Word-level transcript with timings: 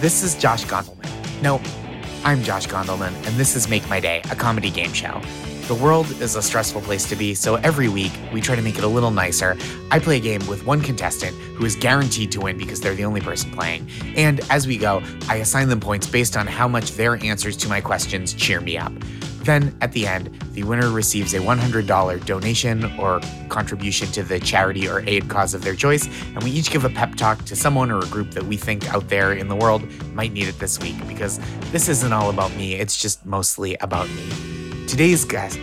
This 0.00 0.22
is 0.22 0.36
Josh 0.36 0.64
Gondelman. 0.64 1.42
No, 1.42 1.60
I'm 2.22 2.44
Josh 2.44 2.68
Gondelman, 2.68 3.12
and 3.26 3.34
this 3.34 3.56
is 3.56 3.68
Make 3.68 3.88
My 3.88 3.98
Day, 3.98 4.22
a 4.30 4.36
comedy 4.36 4.70
game 4.70 4.92
show. 4.92 5.20
The 5.66 5.74
world 5.74 6.08
is 6.22 6.36
a 6.36 6.40
stressful 6.40 6.82
place 6.82 7.08
to 7.08 7.16
be, 7.16 7.34
so 7.34 7.56
every 7.56 7.88
week 7.88 8.12
we 8.32 8.40
try 8.40 8.54
to 8.54 8.62
make 8.62 8.78
it 8.78 8.84
a 8.84 8.88
little 8.88 9.10
nicer. 9.10 9.56
I 9.90 9.98
play 9.98 10.18
a 10.18 10.20
game 10.20 10.46
with 10.46 10.64
one 10.64 10.82
contestant 10.82 11.36
who 11.56 11.64
is 11.64 11.74
guaranteed 11.74 12.30
to 12.30 12.40
win 12.40 12.56
because 12.56 12.80
they're 12.80 12.94
the 12.94 13.04
only 13.04 13.20
person 13.20 13.50
playing. 13.50 13.90
And 14.14 14.40
as 14.50 14.68
we 14.68 14.78
go, 14.78 15.02
I 15.28 15.38
assign 15.38 15.68
them 15.68 15.80
points 15.80 16.06
based 16.06 16.36
on 16.36 16.46
how 16.46 16.68
much 16.68 16.92
their 16.92 17.16
answers 17.16 17.56
to 17.56 17.68
my 17.68 17.80
questions 17.80 18.34
cheer 18.34 18.60
me 18.60 18.78
up. 18.78 18.92
Then, 19.48 19.74
at 19.80 19.92
the 19.92 20.06
end, 20.06 20.26
the 20.52 20.62
winner 20.64 20.90
receives 20.90 21.32
a 21.32 21.38
$100 21.38 22.26
donation 22.26 22.84
or 22.98 23.18
contribution 23.48 24.06
to 24.08 24.22
the 24.22 24.38
charity 24.38 24.86
or 24.86 25.00
aid 25.06 25.30
cause 25.30 25.54
of 25.54 25.62
their 25.62 25.74
choice, 25.74 26.06
and 26.34 26.42
we 26.42 26.50
each 26.50 26.70
give 26.70 26.84
a 26.84 26.90
pep 26.90 27.14
talk 27.14 27.42
to 27.46 27.56
someone 27.56 27.90
or 27.90 28.00
a 28.00 28.06
group 28.08 28.32
that 28.32 28.44
we 28.44 28.58
think 28.58 28.86
out 28.92 29.08
there 29.08 29.32
in 29.32 29.48
the 29.48 29.56
world 29.56 29.90
might 30.12 30.34
need 30.34 30.48
it 30.48 30.58
this 30.58 30.78
week 30.80 30.96
because 31.08 31.40
this 31.72 31.88
isn't 31.88 32.12
all 32.12 32.28
about 32.28 32.54
me, 32.56 32.74
it's 32.74 33.00
just 33.00 33.24
mostly 33.24 33.74
about 33.76 34.06
me. 34.10 34.86
Today's 34.86 35.24
guest, 35.24 35.58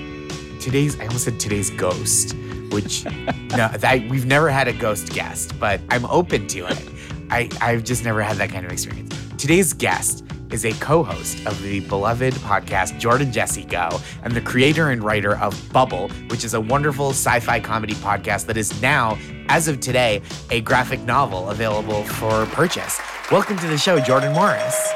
today's, 0.60 1.00
I 1.00 1.06
almost 1.06 1.26
said 1.26 1.40
today's 1.40 1.70
ghost, 1.70 2.36
which, 2.72 3.06
no, 3.52 3.68
that, 3.68 4.04
we've 4.10 4.26
never 4.26 4.50
had 4.50 4.68
a 4.68 4.74
ghost 4.74 5.14
guest, 5.14 5.60
but 5.60 5.80
I'm 5.90 6.06
open 6.06 6.48
to 6.48 6.66
it. 6.66 6.90
I, 7.30 7.52
I've 7.62 7.84
just 7.84 8.04
never 8.04 8.24
had 8.24 8.38
that 8.38 8.50
kind 8.50 8.66
of 8.66 8.72
experience. 8.72 9.16
Today's 9.38 9.74
guest 9.74 10.25
is 10.52 10.66
a 10.66 10.72
co 10.74 11.04
host 11.04 11.46
of 11.46 11.62
the 11.62 11.80
beloved 11.82 12.34
podcast 12.36 12.98
Jordan 13.00 13.32
Jesse 13.32 13.66
Go 13.66 13.90
and 14.24 14.34
the 14.34 14.42
creator 14.42 14.90
and 14.90 15.04
writer 15.04 15.38
of 15.38 15.72
Bubble, 15.72 16.10
which 16.30 16.44
is 16.44 16.54
a 16.54 16.62
wonderful 16.62 17.10
sci 17.10 17.40
fi 17.40 17.60
comedy 17.60 17.94
podcast 17.96 18.46
that 18.48 18.58
is 18.58 18.82
now, 18.82 19.18
as 19.50 19.68
of 19.68 19.80
today, 19.80 20.22
a 20.52 20.62
graphic 20.62 21.02
novel 21.02 21.50
available 21.50 22.04
for 22.04 22.46
purchase. 22.48 23.00
Welcome 23.32 23.58
to 23.58 23.68
the 23.68 23.78
show, 23.78 24.00
Jordan 24.00 24.34
Morris. 24.34 24.94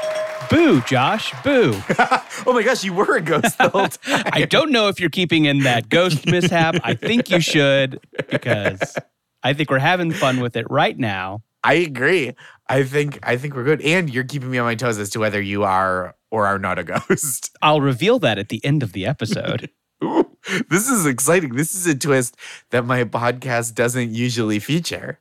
Boo, 0.50 0.80
Josh. 0.82 1.32
Boo. 1.44 1.74
oh 2.46 2.52
my 2.52 2.62
gosh, 2.62 2.82
you 2.82 2.92
were 2.92 3.16
a 3.16 3.20
ghost 3.20 3.56
the 3.56 3.68
whole 3.68 3.86
time. 3.88 4.24
I 4.32 4.46
don't 4.46 4.72
know 4.72 4.88
if 4.88 4.98
you're 4.98 5.08
keeping 5.10 5.44
in 5.44 5.60
that 5.60 5.88
ghost 5.88 6.26
mishap. 6.26 6.76
I 6.82 6.94
think 6.94 7.30
you 7.30 7.40
should 7.40 8.00
because 8.28 8.96
I 9.42 9.52
think 9.52 9.70
we're 9.70 9.78
having 9.78 10.12
fun 10.12 10.40
with 10.40 10.56
it 10.56 10.66
right 10.68 10.98
now. 10.98 11.42
I 11.62 11.74
agree. 11.74 12.34
I 12.68 12.84
think 12.84 13.18
I 13.22 13.36
think 13.36 13.54
we're 13.54 13.64
good. 13.64 13.82
And 13.82 14.12
you're 14.12 14.24
keeping 14.24 14.50
me 14.50 14.58
on 14.58 14.64
my 14.64 14.74
toes 14.74 14.98
as 14.98 15.10
to 15.10 15.18
whether 15.18 15.40
you 15.40 15.64
are 15.64 16.14
or 16.30 16.46
are 16.46 16.58
not 16.58 16.78
a 16.78 16.84
ghost. 17.08 17.50
I'll 17.62 17.80
reveal 17.80 18.18
that 18.20 18.38
at 18.38 18.48
the 18.48 18.64
end 18.64 18.82
of 18.82 18.92
the 18.92 19.06
episode. 19.06 19.70
Ooh, 20.04 20.36
this 20.70 20.88
is 20.88 21.04
exciting. 21.04 21.54
This 21.54 21.74
is 21.74 21.86
a 21.86 21.94
twist 21.94 22.36
that 22.70 22.86
my 22.86 23.04
podcast 23.04 23.74
doesn't 23.74 24.14
usually 24.14 24.58
feature. 24.58 25.18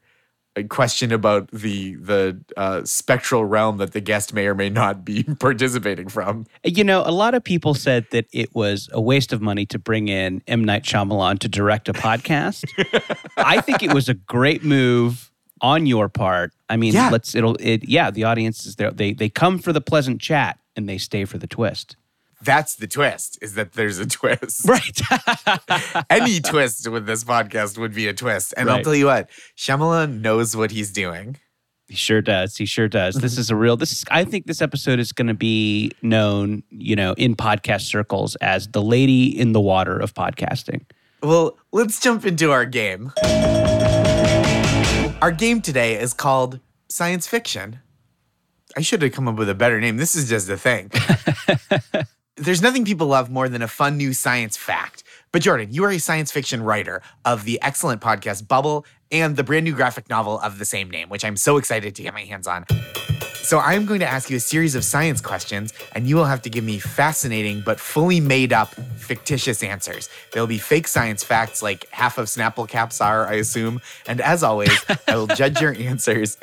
A 0.56 0.64
question 0.64 1.12
about 1.12 1.52
the 1.52 1.96
the 1.96 2.42
uh, 2.58 2.84
spectral 2.84 3.46
realm 3.46 3.78
that 3.78 3.94
the 3.94 4.02
guest 4.02 4.34
may 4.34 4.48
or 4.48 4.56
may 4.56 4.70
not 4.70 5.06
be 5.06 5.24
participating 5.40 6.10
from. 6.10 6.48
You 6.64 6.84
know, 6.84 7.04
a 7.06 7.12
lot 7.12 7.36
of 7.36 7.44
people 7.44 7.74
said 7.74 8.08
that 8.12 8.26
it 8.34 8.54
was 8.56 8.90
a 8.92 9.00
waste 9.00 9.32
of 9.32 9.42
money 9.42 9.66
to 9.68 9.78
bring 9.78 10.08
in 10.08 10.42
M 10.48 10.64
Night 10.66 10.84
Shyamalan 10.84 11.40
to 11.40 11.48
direct 11.48 11.88
a 11.88 11.94
podcast. 11.94 12.66
I 13.38 13.62
think 13.62 13.84
it 13.84 13.94
was 13.94 14.10
a 14.10 14.16
great 14.16 14.64
move 14.64 15.29
on 15.62 15.86
your 15.86 16.10
part. 16.10 16.54
I 16.70 16.78
mean, 16.78 16.94
yeah. 16.94 17.10
let's 17.10 17.36
it'll 17.36 17.56
it 17.60 17.88
yeah, 17.88 18.12
the 18.12 18.24
audience 18.24 18.66
is 18.66 18.76
there. 18.76 18.92
They 18.92 19.14
they 19.14 19.30
come 19.30 19.60
for 19.60 19.74
the 19.74 19.82
pleasant 19.82 20.22
chat 20.22 20.60
and 20.76 20.88
they 20.88 20.98
stay 20.98 21.26
for 21.26 21.38
the 21.38 21.48
twist. 21.48 21.96
That's 22.42 22.76
the 22.76 22.88
twist, 22.88 23.38
is 23.42 23.56
that 23.56 23.74
there's 23.74 24.00
a 24.00 24.06
twist. 24.06 24.66
Right. 24.66 25.02
Any 26.10 26.40
twist 26.40 26.88
with 26.88 27.06
this 27.06 27.26
podcast 27.26 27.78
would 27.78 27.94
be 27.94 28.08
a 28.08 28.14
twist. 28.14 28.54
And 28.56 28.68
right. 28.68 28.78
I'll 28.78 28.84
tell 28.84 28.96
you 28.96 29.08
what, 29.08 29.30
Shyamalan 29.58 30.22
knows 30.22 30.56
what 30.56 30.72
he's 30.72 30.92
doing. 30.92 31.36
He 31.90 31.96
sure 31.96 32.22
does. 32.22 32.56
He 32.56 32.66
sure 32.66 32.88
does. 32.88 33.16
this 33.16 33.34
mm-hmm. 33.34 33.42
is 33.42 33.50
a 33.50 33.56
real 33.56 33.76
this 33.76 33.92
is 33.92 34.06
I 34.12 34.24
think 34.24 34.46
this 34.46 34.62
episode 34.62 35.00
is 35.00 35.12
gonna 35.12 35.34
be 35.34 35.92
known, 36.02 36.64
you 36.70 36.96
know, 36.96 37.14
in 37.14 37.36
podcast 37.36 37.82
circles 37.82 38.36
as 38.38 38.68
the 38.70 38.82
lady 38.82 39.38
in 39.38 39.52
the 39.54 39.62
water 39.62 39.98
of 40.00 40.14
podcasting. 40.14 40.86
Well, 41.22 41.58
let's 41.74 42.00
jump 42.00 42.26
into 42.26 42.52
our 42.52 42.66
game. 42.66 43.12
Our 45.22 45.32
game 45.34 45.62
today 45.62 46.00
is 46.00 46.14
called 46.14 46.62
Science 46.88 47.28
Fiction. 47.28 47.80
I 48.78 48.82
should 48.82 49.02
have 49.02 49.12
come 49.12 49.28
up 49.28 49.36
with 49.36 49.50
a 49.50 49.54
better 49.54 49.82
name. 49.82 49.98
This 49.98 50.16
is 50.16 50.30
just 50.30 50.48
a 50.48 50.56
thing. 50.56 50.90
There's 52.38 52.62
nothing 52.62 52.86
people 52.86 53.08
love 53.08 53.30
more 53.30 53.50
than 53.50 53.62
a 53.62 53.68
fun 53.68 53.98
new 53.98 54.14
science 54.14 54.56
fact. 54.56 55.04
But 55.34 55.42
Jordan, 55.42 55.74
you 55.74 55.84
are 55.84 55.92
a 55.92 56.00
science 56.00 56.32
fiction 56.32 56.64
writer 56.64 57.02
of 57.26 57.44
the 57.44 57.62
excellent 57.62 58.02
podcast 58.02 58.48
Bubble 58.48 58.86
and 59.12 59.36
the 59.36 59.44
brand 59.44 59.66
new 59.66 59.74
graphic 59.74 60.10
novel 60.10 60.40
of 60.40 60.60
the 60.60 60.66
same 60.66 60.90
name, 60.90 61.10
which 61.10 61.26
I'm 61.26 61.38
so 61.38 61.58
excited 61.58 61.96
to 61.96 62.04
get 62.04 62.14
my 62.14 62.24
hands 62.24 62.48
on. 62.48 62.66
So 63.50 63.58
I'm 63.58 63.88
going 63.88 64.02
to 64.02 64.06
ask 64.06 64.30
you 64.30 64.38
a 64.38 64.40
series 64.40 64.76
of 64.76 64.84
science 64.84 65.22
questions, 65.22 65.74
and 65.94 66.06
you 66.06 66.16
will 66.16 66.26
have 66.26 66.44
to 66.44 66.52
give 66.52 66.64
me 66.64 66.78
fascinating 66.78 67.62
but 67.66 67.80
fully 67.80 68.20
made 68.20 68.54
up 68.54 68.76
fictitious 68.96 69.64
answers. 69.64 70.08
There'll 70.32 70.46
be 70.46 70.60
fake 70.60 70.88
science 70.88 71.24
facts 71.24 71.64
like 71.64 71.90
half 71.90 72.20
of 72.20 72.28
Snapple 72.28 72.70
caps 72.70 73.02
are, 73.02 73.26
I 73.26 73.36
assume. 73.36 73.82
And 74.06 74.22
as 74.22 74.44
always, 74.44 74.86
I 75.08 75.16
will 75.16 75.26
judge 75.26 75.60
your 75.62 75.74
answers 75.80 76.38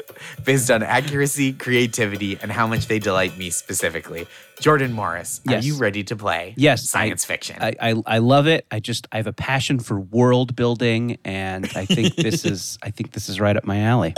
based 0.44 0.68
on 0.68 0.82
accuracy, 0.82 1.52
creativity, 1.52 2.40
and 2.42 2.50
how 2.50 2.66
much 2.66 2.88
they 2.88 2.98
delight 2.98 3.38
me 3.38 3.50
specifically. 3.50 4.26
Jordan 4.60 4.92
Morris, 4.92 5.42
yes. 5.44 5.62
are 5.62 5.66
you 5.66 5.76
ready 5.76 6.02
to 6.04 6.16
play? 6.16 6.54
Yes, 6.56 6.88
science 6.88 7.24
I, 7.24 7.28
fiction. 7.28 7.56
I, 7.60 7.74
I, 7.80 8.02
I 8.06 8.18
love 8.18 8.46
it. 8.46 8.66
I 8.70 8.80
just 8.80 9.06
I 9.12 9.18
have 9.18 9.26
a 9.26 9.32
passion 9.32 9.78
for 9.78 10.00
world 10.00 10.56
building, 10.56 11.18
and 11.24 11.66
I 11.76 11.84
think 11.84 12.16
this 12.16 12.44
is 12.44 12.55
I 12.82 12.90
think 12.90 13.12
this 13.12 13.28
is 13.28 13.40
right 13.40 13.56
up 13.56 13.64
my 13.64 13.80
alley. 13.80 14.14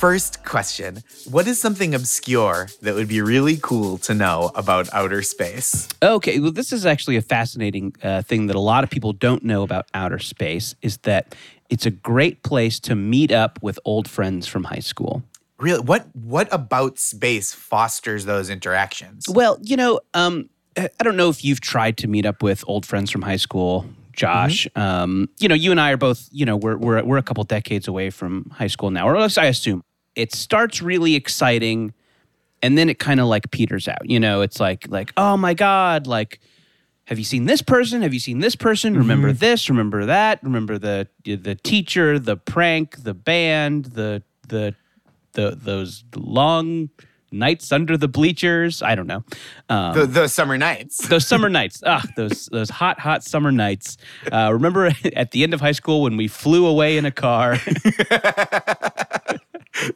First 0.00 0.44
question 0.46 1.02
What 1.28 1.46
is 1.46 1.60
something 1.60 1.94
obscure 1.94 2.68
that 2.80 2.94
would 2.94 3.08
be 3.08 3.20
really 3.20 3.58
cool 3.60 3.98
to 3.98 4.14
know 4.14 4.50
about 4.54 4.88
outer 4.94 5.20
space? 5.22 5.88
Okay, 6.02 6.40
well, 6.40 6.52
this 6.52 6.72
is 6.72 6.86
actually 6.86 7.16
a 7.16 7.22
fascinating 7.22 7.94
uh, 8.02 8.22
thing 8.22 8.46
that 8.46 8.56
a 8.56 8.60
lot 8.60 8.82
of 8.82 8.88
people 8.88 9.12
don't 9.12 9.44
know 9.44 9.62
about 9.62 9.86
outer 9.92 10.18
space 10.18 10.74
is 10.80 10.96
that 11.08 11.34
it's 11.68 11.84
a 11.84 11.90
great 11.90 12.42
place 12.42 12.80
to 12.80 12.94
meet 12.94 13.30
up 13.30 13.58
with 13.62 13.78
old 13.84 14.08
friends 14.08 14.46
from 14.46 14.64
high 14.64 14.80
school. 14.80 15.22
Really? 15.58 15.80
What 15.80 16.06
what 16.14 16.48
about 16.50 16.98
space 16.98 17.52
fosters 17.52 18.24
those 18.24 18.48
interactions? 18.48 19.28
Well, 19.28 19.58
you 19.60 19.76
know, 19.76 20.00
um, 20.14 20.48
I 20.78 20.88
don't 21.02 21.16
know 21.16 21.28
if 21.28 21.44
you've 21.44 21.60
tried 21.60 21.98
to 21.98 22.08
meet 22.08 22.24
up 22.24 22.42
with 22.42 22.64
old 22.66 22.86
friends 22.86 23.10
from 23.10 23.20
high 23.20 23.36
school. 23.36 23.84
Josh. 24.20 24.68
Mm-hmm. 24.76 24.80
Um, 24.80 25.28
you 25.38 25.48
know, 25.48 25.54
you 25.54 25.70
and 25.70 25.80
I 25.80 25.92
are 25.92 25.96
both, 25.96 26.28
you 26.30 26.44
know, 26.44 26.56
we're, 26.56 26.76
we're, 26.76 27.02
we're 27.02 27.16
a 27.16 27.22
couple 27.22 27.42
decades 27.44 27.88
away 27.88 28.10
from 28.10 28.50
high 28.50 28.66
school 28.66 28.90
now, 28.90 29.08
or 29.08 29.16
at 29.16 29.22
least 29.22 29.38
I 29.38 29.46
assume 29.46 29.82
it 30.14 30.34
starts 30.34 30.82
really 30.82 31.14
exciting 31.14 31.94
and 32.62 32.76
then 32.76 32.90
it 32.90 32.98
kind 32.98 33.20
of 33.20 33.26
like 33.26 33.50
peters 33.50 33.88
out. 33.88 34.04
You 34.04 34.20
know, 34.20 34.42
it's 34.42 34.60
like 34.60 34.86
like 34.88 35.12
oh 35.16 35.38
my 35.38 35.54
god, 35.54 36.06
like 36.06 36.40
have 37.04 37.18
you 37.18 37.24
seen 37.24 37.46
this 37.46 37.62
person? 37.62 38.02
Have 38.02 38.12
you 38.12 38.20
seen 38.20 38.40
this 38.40 38.54
person? 38.54 38.92
Mm-hmm. 38.92 39.00
Remember 39.00 39.32
this? 39.32 39.70
Remember 39.70 40.04
that? 40.04 40.42
Remember 40.42 40.76
the 40.76 41.08
the 41.24 41.54
teacher, 41.54 42.18
the 42.18 42.36
prank, 42.36 43.02
the 43.02 43.14
band, 43.14 43.86
the 43.86 44.22
the 44.48 44.74
the 45.32 45.56
those 45.56 46.04
long 46.14 46.90
nights 47.32 47.72
under 47.72 47.96
the 47.96 48.08
bleachers. 48.08 48.82
I 48.82 48.94
don't 48.94 49.06
know. 49.06 49.24
Um, 49.68 49.94
the, 49.94 50.06
those 50.06 50.32
summer 50.34 50.58
nights. 50.58 50.98
those 51.08 51.26
summer 51.26 51.48
nights. 51.48 51.82
Ah, 51.90 52.04
those 52.16 52.46
those 52.46 52.70
hot 52.70 53.00
hot 53.00 53.24
summer 53.24 53.50
nights. 53.50 53.96
Uh, 54.30 54.50
remember 54.52 54.92
at 55.16 55.32
the 55.32 55.42
end 55.42 55.54
of 55.54 55.60
high 55.60 55.72
school 55.72 56.02
when 56.02 56.16
we 56.16 56.28
flew 56.28 56.66
away 56.66 56.96
in 56.96 57.04
a 57.04 57.10
car. 57.10 57.56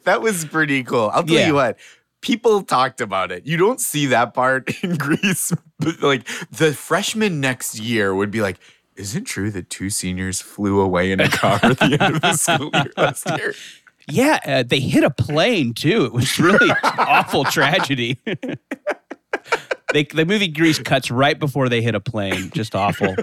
that 0.03 0.19
was 0.19 0.43
pretty 0.45 0.83
cool. 0.83 1.09
I'll 1.13 1.23
tell 1.23 1.37
yeah. 1.37 1.47
you 1.47 1.53
what. 1.53 1.77
People 2.21 2.63
talked 2.63 2.99
about 2.99 3.31
it. 3.31 3.45
You 3.45 3.55
don't 3.55 3.79
see 3.79 4.07
that 4.07 4.33
part 4.33 4.83
in 4.83 4.95
Grease. 4.97 5.53
But 5.79 6.01
like 6.01 6.27
the 6.49 6.73
freshman 6.73 7.39
next 7.39 7.79
year 7.79 8.13
would 8.13 8.31
be 8.31 8.41
like, 8.41 8.57
is 8.95 9.15
it 9.15 9.25
true 9.25 9.51
that 9.51 9.69
two 9.69 9.89
seniors 9.89 10.41
flew 10.41 10.79
away 10.79 11.11
in 11.11 11.19
a 11.19 11.29
car 11.29 11.59
at 11.61 11.79
the 11.79 11.97
end 11.99 12.15
of 12.15 12.21
the 12.21 12.33
school 12.33 12.71
year 12.73 12.91
last 12.97 13.29
year? 13.37 13.53
Yeah, 14.07 14.39
uh, 14.45 14.63
they 14.63 14.79
hit 14.79 15.03
a 15.03 15.09
plane 15.09 15.73
too. 15.73 16.05
It 16.05 16.13
was 16.13 16.39
really 16.39 16.69
awful 16.83 17.43
tragedy. 17.45 18.19
they, 19.93 20.03
the 20.03 20.25
movie 20.25 20.47
Grease 20.47 20.79
cuts 20.79 21.09
right 21.09 21.39
before 21.39 21.69
they 21.69 21.81
hit 21.81 21.95
a 21.95 21.99
plane. 21.99 22.51
Just 22.51 22.75
awful. 22.75 23.15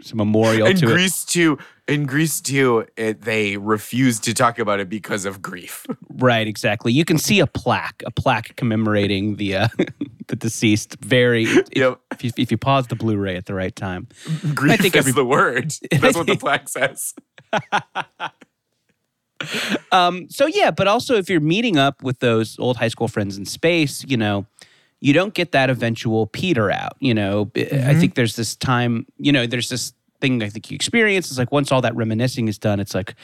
It's 0.00 0.12
a 0.12 0.16
memorial 0.16 0.68
in 0.68 0.76
to 0.76 0.86
Grease 0.86 1.24
it. 1.24 1.28
too. 1.28 1.58
In 1.88 2.06
Grease 2.06 2.40
too, 2.40 2.86
it, 2.96 3.22
they 3.22 3.56
refused 3.56 4.22
to 4.24 4.34
talk 4.34 4.60
about 4.60 4.78
it 4.78 4.88
because 4.88 5.24
of 5.24 5.42
grief. 5.42 5.86
Right, 6.08 6.46
exactly. 6.46 6.92
You 6.92 7.04
can 7.04 7.18
see 7.18 7.40
a 7.40 7.46
plaque, 7.46 8.02
a 8.06 8.10
plaque 8.12 8.54
commemorating 8.56 9.36
the 9.36 9.56
uh, 9.56 9.68
the 10.28 10.36
deceased. 10.36 10.96
Very. 11.00 11.46
Yep. 11.74 12.00
If, 12.12 12.24
you, 12.24 12.30
if 12.36 12.50
you 12.52 12.58
pause 12.58 12.86
the 12.86 12.94
Blu-ray 12.94 13.36
at 13.36 13.46
the 13.46 13.54
right 13.54 13.74
time, 13.74 14.06
grief 14.54 14.74
I 14.74 14.76
think 14.76 14.94
is 14.94 15.00
every, 15.00 15.12
the 15.12 15.24
word. 15.24 15.74
That's 15.90 16.16
what 16.16 16.26
the 16.26 16.36
plaque 16.36 16.68
says. 16.68 17.14
Um, 19.92 20.28
so 20.28 20.46
yeah, 20.46 20.70
but 20.70 20.86
also 20.86 21.16
if 21.16 21.30
you're 21.30 21.40
meeting 21.40 21.76
up 21.76 22.02
with 22.02 22.18
those 22.20 22.58
old 22.58 22.76
high 22.76 22.88
school 22.88 23.08
friends 23.08 23.36
in 23.36 23.44
space, 23.44 24.04
you 24.06 24.16
know, 24.16 24.46
you 25.00 25.12
don't 25.12 25.34
get 25.34 25.52
that 25.52 25.70
eventual 25.70 26.26
peter 26.26 26.70
out. 26.70 26.96
You 27.00 27.14
know, 27.14 27.46
mm-hmm. 27.46 27.88
I 27.88 27.94
think 27.94 28.14
there's 28.14 28.36
this 28.36 28.56
time, 28.56 29.06
you 29.18 29.32
know, 29.32 29.46
there's 29.46 29.68
this 29.68 29.92
thing 30.20 30.42
I 30.42 30.48
think 30.48 30.70
you 30.70 30.74
experience. 30.74 31.28
It's 31.28 31.38
like 31.38 31.52
once 31.52 31.70
all 31.70 31.82
that 31.82 31.94
reminiscing 31.94 32.48
is 32.48 32.58
done, 32.58 32.80
it's 32.80 32.94
like, 32.94 33.14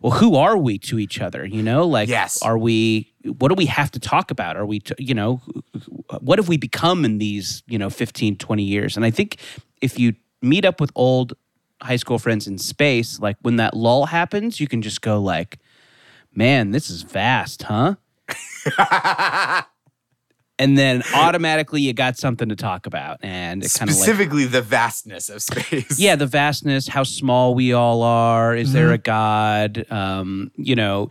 well, 0.00 0.12
who 0.12 0.36
are 0.36 0.56
we 0.56 0.78
to 0.78 0.98
each 0.98 1.20
other? 1.20 1.44
You 1.44 1.62
know, 1.62 1.86
like, 1.86 2.08
Yes. 2.08 2.40
are 2.42 2.56
we, 2.56 3.12
what 3.24 3.48
do 3.48 3.54
we 3.54 3.66
have 3.66 3.90
to 3.90 4.00
talk 4.00 4.30
about? 4.30 4.56
Are 4.56 4.64
we, 4.64 4.80
t- 4.80 4.94
you 4.98 5.14
know, 5.14 5.42
what 6.20 6.38
have 6.38 6.48
we 6.48 6.56
become 6.56 7.04
in 7.04 7.18
these, 7.18 7.62
you 7.66 7.78
know, 7.78 7.90
15, 7.90 8.36
20 8.36 8.62
years? 8.62 8.96
And 8.96 9.04
I 9.04 9.10
think 9.10 9.36
if 9.82 9.98
you 9.98 10.14
meet 10.40 10.64
up 10.64 10.80
with 10.80 10.90
old 10.94 11.34
high 11.82 11.96
school 11.96 12.18
friends 12.18 12.46
in 12.46 12.58
space, 12.58 13.18
like 13.20 13.36
when 13.42 13.56
that 13.56 13.74
lull 13.74 14.06
happens, 14.06 14.60
you 14.60 14.68
can 14.68 14.82
just 14.82 15.02
go, 15.02 15.20
like, 15.20 15.58
man, 16.34 16.70
this 16.70 16.90
is 16.90 17.02
vast, 17.02 17.62
huh? 17.64 17.94
and 20.58 20.76
then 20.76 21.02
automatically 21.14 21.80
you 21.80 21.92
got 21.92 22.16
something 22.18 22.48
to 22.50 22.56
talk 22.56 22.86
about. 22.86 23.18
And 23.22 23.64
it 23.64 23.72
kind 23.72 23.90
of 23.90 23.96
like, 23.96 24.04
Specifically, 24.04 24.44
the 24.44 24.62
vastness 24.62 25.28
of 25.30 25.42
space. 25.42 25.98
yeah, 25.98 26.16
the 26.16 26.26
vastness, 26.26 26.88
how 26.88 27.02
small 27.02 27.54
we 27.54 27.72
all 27.72 28.02
are. 28.02 28.54
Is 28.54 28.72
there 28.72 28.92
a 28.92 28.98
God? 28.98 29.90
Um, 29.90 30.50
you 30.56 30.76
know, 30.76 31.08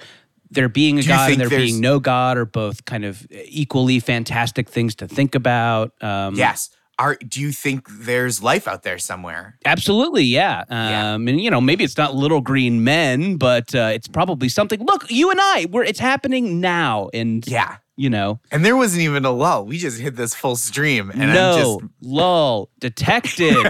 there 0.52 0.70
being 0.70 0.98
a 1.00 1.02
Mm-hmm. 1.02 1.08
Do 1.08 1.14
God 1.14 1.32
and 1.32 1.42
there 1.42 1.50
being 1.50 1.80
no 1.82 2.00
God 2.00 2.38
are 2.38 2.46
both 2.46 2.86
kind 2.86 3.06
of 3.06 3.26
equally 3.32 4.00
fantastic 4.00 4.70
things 4.70 4.96
to 4.96 5.08
think 5.08 5.36
about. 5.36 5.94
Um, 6.02 6.36
Yes. 6.36 6.70
Are 7.00 7.16
do 7.28 7.40
you 7.42 7.52
think 7.54 7.88
there's 7.90 8.44
life 8.44 8.68
out 8.68 8.84
there 8.84 8.98
somewhere? 9.00 9.58
Absolutely, 9.66 10.24
yeah. 10.26 10.66
Yeah. 10.70 11.14
Um, 11.14 11.28
and 11.30 11.40
you 11.42 11.50
know, 11.50 11.62
maybe 11.62 11.84
it's 11.86 11.98
not 11.98 12.14
little 12.14 12.42
green 12.42 12.84
men, 12.84 13.38
but 13.38 13.74
uh, 13.74 13.90
it's 13.94 14.08
probably 14.08 14.50
something. 14.50 14.84
Look, 14.86 15.10
you 15.10 15.32
and 15.32 15.40
I, 15.42 15.66
we're 15.72 15.84
it's 15.86 16.00
happening 16.00 16.60
now, 16.60 17.10
and 17.14 17.48
Yeah. 17.48 17.78
you 17.96 18.10
know, 18.10 18.42
And 18.52 18.66
there 18.66 18.76
wasn't 18.76 19.04
even 19.04 19.24
a 19.26 19.32
lull. 19.32 19.66
We 19.66 19.78
just 19.78 19.98
hit 20.00 20.18
this 20.18 20.36
full 20.36 20.58
stream. 20.58 21.10
And 21.10 21.34
no, 21.34 21.80
I'm 21.82 21.90
lull, 22.02 22.70
detected. 22.80 23.56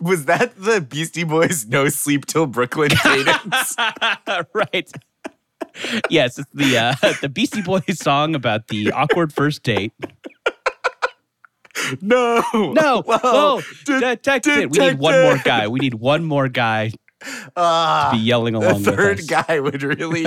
was 0.00 0.24
that 0.26 0.52
the 0.56 0.80
Beastie 0.80 1.24
Boys 1.24 1.66
No 1.66 1.88
Sleep 1.88 2.26
Till 2.26 2.46
Brooklyn 2.46 2.90
cadence? 3.02 3.76
right. 4.54 4.90
yes, 6.08 6.38
it's 6.38 6.50
the 6.54 6.78
uh, 6.78 6.94
the 7.20 7.28
Beastie 7.28 7.62
Boys 7.62 7.98
song 7.98 8.34
about 8.34 8.68
the 8.68 8.92
awkward 8.92 9.32
first 9.32 9.62
date. 9.62 9.92
no. 12.00 12.42
No, 12.54 13.02
Whoa. 13.06 13.18
whoa, 13.22 13.60
De- 13.84 14.00
detected. 14.00 14.70
We 14.70 14.78
need 14.78 14.98
one 14.98 15.22
more 15.22 15.38
guy. 15.44 15.68
We 15.68 15.80
need 15.80 15.94
one 15.94 16.24
more 16.24 16.48
guy 16.48 16.92
Ah, 17.56 18.10
to 18.12 18.18
be 18.18 18.22
yelling 18.22 18.52
the 18.52 18.60
along 18.60 18.84
with 18.84 18.94
third 18.94 19.26
guy 19.26 19.58
would 19.58 19.82
really 19.82 20.24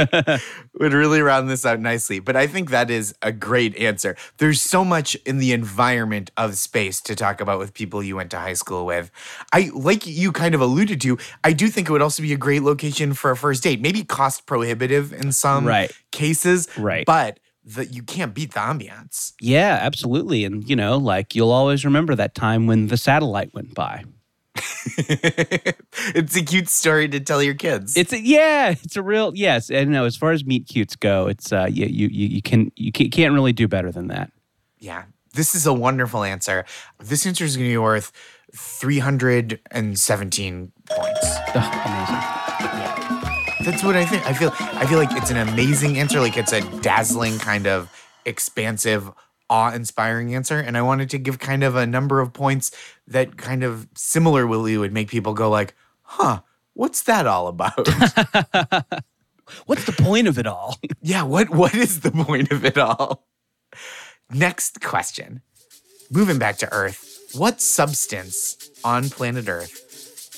would 0.79 0.91
really 0.93 1.21
round 1.21 1.47
this 1.49 1.63
out 1.65 1.79
nicely. 1.79 2.19
But 2.19 2.35
I 2.35 2.47
think 2.47 2.71
that 2.71 2.89
is 2.89 3.13
a 3.21 3.31
great 3.31 3.75
answer. 3.77 4.17
There's 4.37 4.59
so 4.59 4.83
much 4.83 5.13
in 5.25 5.37
the 5.37 5.53
environment 5.53 6.31
of 6.35 6.57
space 6.57 6.99
to 7.01 7.15
talk 7.15 7.41
about 7.41 7.59
with 7.59 7.73
people 7.75 8.01
you 8.01 8.15
went 8.15 8.31
to 8.31 8.39
high 8.39 8.53
school 8.53 8.85
with. 8.87 9.11
I 9.53 9.69
like 9.73 10.07
you 10.07 10.31
kind 10.31 10.55
of 10.55 10.61
alluded 10.61 10.99
to. 11.01 11.19
I 11.43 11.53
do 11.53 11.67
think 11.67 11.89
it 11.89 11.91
would 11.91 12.01
also 12.01 12.23
be 12.23 12.33
a 12.33 12.37
great 12.37 12.63
location 12.63 13.13
for 13.13 13.29
a 13.31 13.37
first 13.37 13.61
date. 13.63 13.79
Maybe 13.79 14.03
cost 14.03 14.47
prohibitive 14.47 15.13
in 15.13 15.31
some 15.31 15.65
Right. 15.67 15.91
cases, 16.11 16.67
Right. 16.77 17.05
But 17.05 17.39
that 17.75 17.93
you 17.93 18.03
can't 18.03 18.33
beat 18.33 18.53
the 18.53 18.59
ambiance. 18.59 19.33
Yeah, 19.39 19.77
absolutely. 19.81 20.45
And 20.45 20.67
you 20.69 20.75
know, 20.75 20.97
like 20.97 21.35
you'll 21.35 21.51
always 21.51 21.85
remember 21.85 22.15
that 22.15 22.35
time 22.35 22.67
when 22.67 22.87
the 22.87 22.97
satellite 22.97 23.53
went 23.53 23.73
by. 23.73 24.03
it's 24.97 26.35
a 26.35 26.43
cute 26.43 26.67
story 26.67 27.07
to 27.07 27.19
tell 27.19 27.41
your 27.41 27.53
kids. 27.53 27.95
It's 27.95 28.11
a, 28.11 28.19
yeah, 28.19 28.71
it's 28.71 28.97
a 28.97 29.03
real 29.03 29.31
yes. 29.35 29.69
And 29.69 29.91
no, 29.91 30.05
as 30.05 30.17
far 30.17 30.31
as 30.31 30.43
meet 30.43 30.67
cutes 30.67 30.95
go, 30.95 31.27
it's 31.27 31.53
uh, 31.53 31.67
you 31.69 31.85
you 31.85 32.07
you, 32.07 32.27
you 32.27 32.41
can 32.41 32.71
you 32.75 32.91
can't 32.91 33.33
really 33.33 33.53
do 33.53 33.67
better 33.67 33.91
than 33.91 34.07
that. 34.07 34.31
Yeah, 34.79 35.03
this 35.33 35.55
is 35.55 35.65
a 35.65 35.73
wonderful 35.73 36.23
answer. 36.23 36.65
This 36.99 37.25
answer 37.25 37.45
is 37.45 37.55
going 37.55 37.69
to 37.69 37.73
be 37.73 37.77
worth 37.77 38.11
317 38.53 40.71
points. 40.89 41.37
Ugh, 41.55 41.85
amazing. 41.85 42.98
That's 43.61 43.83
what 43.83 43.95
I 43.95 44.05
think. 44.05 44.25
I 44.25 44.33
feel 44.33 44.51
I 44.59 44.85
feel 44.85 44.97
like 44.97 45.11
it's 45.11 45.31
an 45.31 45.37
amazing 45.37 45.97
answer, 45.97 46.19
like 46.19 46.37
it's 46.37 46.53
a 46.53 46.61
dazzling 46.79 47.37
kind 47.39 47.67
of 47.67 47.91
expansive, 48.25 49.11
awe-inspiring 49.49 50.33
answer 50.35 50.59
and 50.59 50.77
I 50.77 50.81
wanted 50.81 51.09
to 51.11 51.17
give 51.17 51.39
kind 51.39 51.63
of 51.63 51.75
a 51.75 51.85
number 51.85 52.19
of 52.19 52.33
points 52.33 52.71
that 53.07 53.37
kind 53.37 53.63
of 53.63 53.87
similarly 53.95 54.77
would 54.77 54.93
make 54.93 55.09
people 55.09 55.33
go 55.33 55.49
like, 55.49 55.75
"Huh, 56.03 56.41
what's 56.73 57.01
that 57.03 57.27
all 57.27 57.47
about?" 57.47 57.87
What's 59.65 59.85
the 59.85 59.93
point 59.93 60.27
of 60.27 60.37
it 60.37 60.45
all? 60.47 60.77
yeah, 61.01 61.23
what 61.23 61.49
what 61.49 61.73
is 61.73 62.01
the 62.01 62.11
point 62.11 62.51
of 62.51 62.65
it 62.65 62.77
all? 62.77 63.25
Next 64.31 64.81
question. 64.81 65.41
Moving 66.11 66.37
back 66.37 66.57
to 66.57 66.71
Earth, 66.71 67.29
what 67.33 67.61
substance 67.61 68.69
on 68.83 69.09
planet 69.09 69.47
Earth 69.47 69.88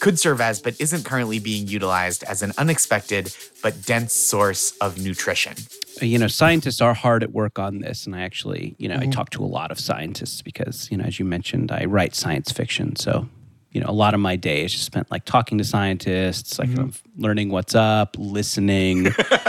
could 0.01 0.19
serve 0.19 0.41
as 0.41 0.59
but 0.59 0.79
isn't 0.81 1.05
currently 1.05 1.39
being 1.39 1.67
utilized 1.67 2.23
as 2.23 2.41
an 2.41 2.51
unexpected 2.57 3.33
but 3.63 3.85
dense 3.85 4.13
source 4.13 4.73
of 4.81 5.01
nutrition? 5.01 5.55
you 6.01 6.17
know, 6.17 6.27
scientists 6.27 6.81
are 6.81 6.93
hard 6.93 7.21
at 7.21 7.31
work 7.31 7.59
on 7.59 7.79
this, 7.79 8.05
and 8.05 8.15
I 8.15 8.21
actually, 8.21 8.75
you 8.79 8.89
know, 8.89 8.97
I 8.99 9.05
talk 9.05 9.29
to 9.31 9.43
a 9.43 9.45
lot 9.45 9.71
of 9.71 9.79
scientists 9.79 10.41
because, 10.41 10.89
you 10.89 10.97
know, 10.97 11.03
as 11.03 11.19
you 11.19 11.25
mentioned, 11.25 11.71
I 11.71 11.85
write 11.85 12.15
science 12.15 12.51
fiction, 12.51 12.95
so 12.95 13.27
you 13.71 13.79
know, 13.79 13.87
a 13.87 13.93
lot 13.93 14.13
of 14.13 14.19
my 14.19 14.35
day 14.35 14.65
is 14.65 14.73
just 14.73 14.85
spent 14.85 15.09
like 15.11 15.23
talking 15.23 15.57
to 15.57 15.63
scientists, 15.63 16.59
like 16.59 16.77
of 16.77 17.01
learning 17.17 17.49
what's 17.49 17.73
up, 17.73 18.17
listening. 18.19 19.07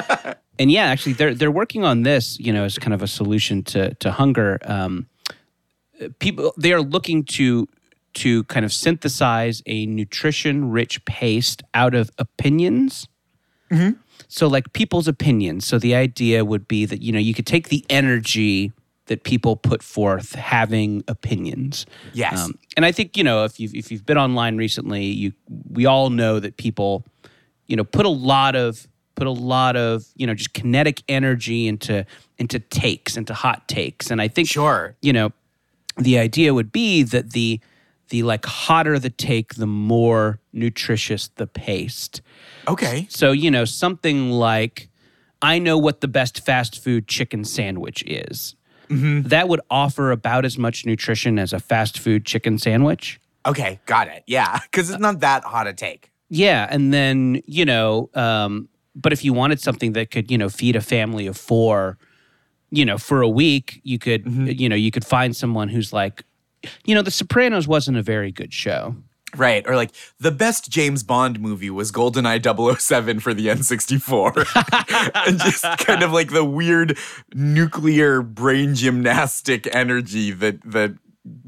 and 0.59 0.71
yeah, 0.71 0.85
actually, 0.85 1.15
they're 1.15 1.35
they're 1.35 1.51
working 1.51 1.85
on 1.85 2.05
this, 2.05 2.39
you 2.39 2.53
know, 2.53 2.65
as 2.65 2.79
kind 2.79 2.95
of 2.95 3.03
a 3.03 3.09
solution 3.09 3.65
to 3.65 3.95
to 3.95 4.13
hunger. 4.13 4.59
Um, 4.65 5.09
people 6.21 6.55
they 6.57 6.73
are 6.73 6.81
looking 6.81 7.25
to 7.25 7.67
to 8.15 8.45
kind 8.45 8.65
of 8.65 8.73
synthesize 8.73 9.63
a 9.67 9.87
nutrition 9.87 10.71
rich 10.71 11.05
paste 11.05 11.63
out 11.75 11.95
of 11.95 12.11
opinions. 12.19 13.09
So 14.29 14.47
like 14.49 14.73
people's 14.75 15.09
opinions. 15.09 15.67
So 15.67 15.79
the 15.79 15.95
idea 15.95 16.45
would 16.45 16.69
be 16.69 16.85
that 16.85 17.01
you 17.03 17.11
know 17.13 17.19
you 17.19 17.33
could 17.33 17.47
take 17.47 17.69
the 17.69 17.85
energy 17.89 18.73
that 19.07 19.25
people 19.25 19.57
put 19.57 19.83
forth 19.83 20.35
having 20.35 21.03
opinions. 21.09 21.87
Yes. 22.13 22.39
Um, 22.45 22.59
and 22.77 22.85
I 22.87 22.93
think 22.93 23.17
you 23.17 23.25
know 23.25 23.45
if 23.45 23.59
you've 23.59 23.75
if 23.75 23.91
you've 23.91 24.05
been 24.05 24.19
online 24.19 24.59
recently, 24.59 25.05
you 25.07 25.33
we 25.71 25.87
all 25.87 26.11
know 26.11 26.39
that 26.39 26.57
people, 26.59 27.05
you 27.67 27.75
know, 27.77 27.85
put 27.85 28.05
a 28.05 28.11
lot 28.11 28.55
of 28.55 28.87
put 29.15 29.27
a 29.27 29.31
lot 29.31 29.75
of 29.77 30.05
you 30.17 30.27
know 30.27 30.35
just 30.35 30.53
kinetic 30.53 31.03
energy 31.09 31.67
into 31.67 32.05
into 32.39 32.59
takes 32.59 33.17
into 33.17 33.33
hot 33.33 33.69
takes, 33.69 34.11
and 34.11 34.21
I 34.21 34.29
think 34.29 34.49
Sure. 34.49 34.97
you 35.01 35.15
know 35.15 35.33
the 35.97 36.19
idea 36.19 36.53
would 36.55 36.73
be 36.73 37.03
that 37.05 37.31
the 37.33 37.59
the 38.13 38.23
like 38.23 38.45
hotter 38.45 38.99
the 38.99 39.11
take, 39.11 39.55
the 39.55 39.67
more 39.67 40.39
nutritious 40.53 41.29
the 41.37 41.47
paste. 41.47 42.21
Okay. 42.69 43.07
So, 43.09 43.33
you 43.33 43.51
know, 43.51 43.65
something 43.65 44.31
like 44.31 44.91
I 45.41 45.59
know 45.59 45.79
what 45.79 46.03
the 46.03 46.09
best 46.09 46.45
fast 46.45 46.85
food 46.85 47.09
chicken 47.09 47.43
sandwich 47.45 48.05
is. 48.07 48.55
That 48.91 49.49
would 49.49 49.63
offer 49.71 50.11
about 50.11 50.45
as 50.45 50.59
much 50.59 50.85
nutrition 50.85 51.39
as 51.39 51.55
a 51.55 51.59
fast 51.59 51.99
food 51.99 52.27
chicken 52.27 52.59
sandwich. 52.59 53.19
Okay, 53.47 53.81
got 53.87 54.09
it. 54.09 54.23
Yeah, 54.27 54.61
because 54.61 54.91
it's 54.91 55.01
not 55.01 55.21
that 55.21 55.45
hot 55.45 55.67
a 55.67 55.73
take. 55.73 56.13
Yeah. 56.29 56.69
And 56.71 56.93
then, 56.93 57.41
you 57.47 57.65
know, 57.65 58.11
um, 58.15 58.69
but 58.95 59.15
if 59.15 59.25
you 59.25 59.33
wanted 59.33 59.61
something 59.61 59.95
that 59.95 60.11
could, 60.11 60.31
you 60.31 60.37
know, 60.37 60.51
feed 60.51 60.77
a 60.77 60.83
family 60.83 61.27
of 61.27 61.39
four, 61.39 61.97
you 62.71 62.85
know, 62.85 62.99
for 62.99 63.23
a 63.23 63.29
week, 63.29 63.81
you 63.83 63.99
could, 63.99 64.27
you 64.27 64.69
know, 64.69 64.77
you 64.77 64.91
could 64.91 65.07
find 65.07 65.35
someone 65.35 65.71
who's 65.71 65.95
like, 65.95 66.25
you 66.85 66.95
know, 66.95 67.03
The 67.03 67.11
Sopranos 67.11 67.67
wasn't 67.69 67.97
a 67.97 68.03
very 68.03 68.33
good 68.33 68.53
show. 68.53 68.97
Right. 69.37 69.67
Or 69.67 69.77
like 69.77 69.93
the 70.21 70.31
best 70.31 70.71
James 70.71 71.03
Bond 71.03 71.41
movie 71.41 71.71
was 71.71 71.91
GoldenEye 71.91 72.79
007 72.79 73.21
for 73.21 73.33
the 73.33 73.47
N64. 73.47 75.17
and 75.27 75.39
just 75.39 75.65
kind 75.79 76.03
of 76.03 76.13
like 76.13 76.31
the 76.31 76.45
weird 76.45 76.99
nuclear 77.35 78.21
brain 78.21 78.75
gymnastic 78.75 79.75
energy 79.75 80.33
that 80.33 80.61
that 80.71 80.95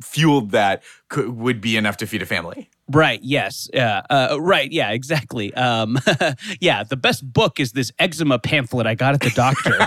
fueled 0.01 0.53
that 0.53 0.83
could, 1.09 1.29
would 1.37 1.61
be 1.61 1.77
enough 1.77 1.97
to 1.99 2.07
feed 2.07 2.23
a 2.23 2.27
family. 2.27 2.71
Right. 2.89 3.21
Yes. 3.23 3.69
Yeah. 3.75 4.03
Uh, 4.09 4.37
right. 4.41 4.71
Yeah. 4.71 4.91
Exactly. 4.91 5.53
Um, 5.55 5.99
yeah. 6.61 6.85
The 6.85 6.97
best 6.97 7.31
book 7.31 7.61
is 7.61 7.73
this 7.73 7.93
eczema 7.99 8.39
pamphlet 8.39 8.87
I 8.87 8.95
got 8.95 9.15
at 9.15 9.21
the 9.21 9.31
doctor. 9.31 9.79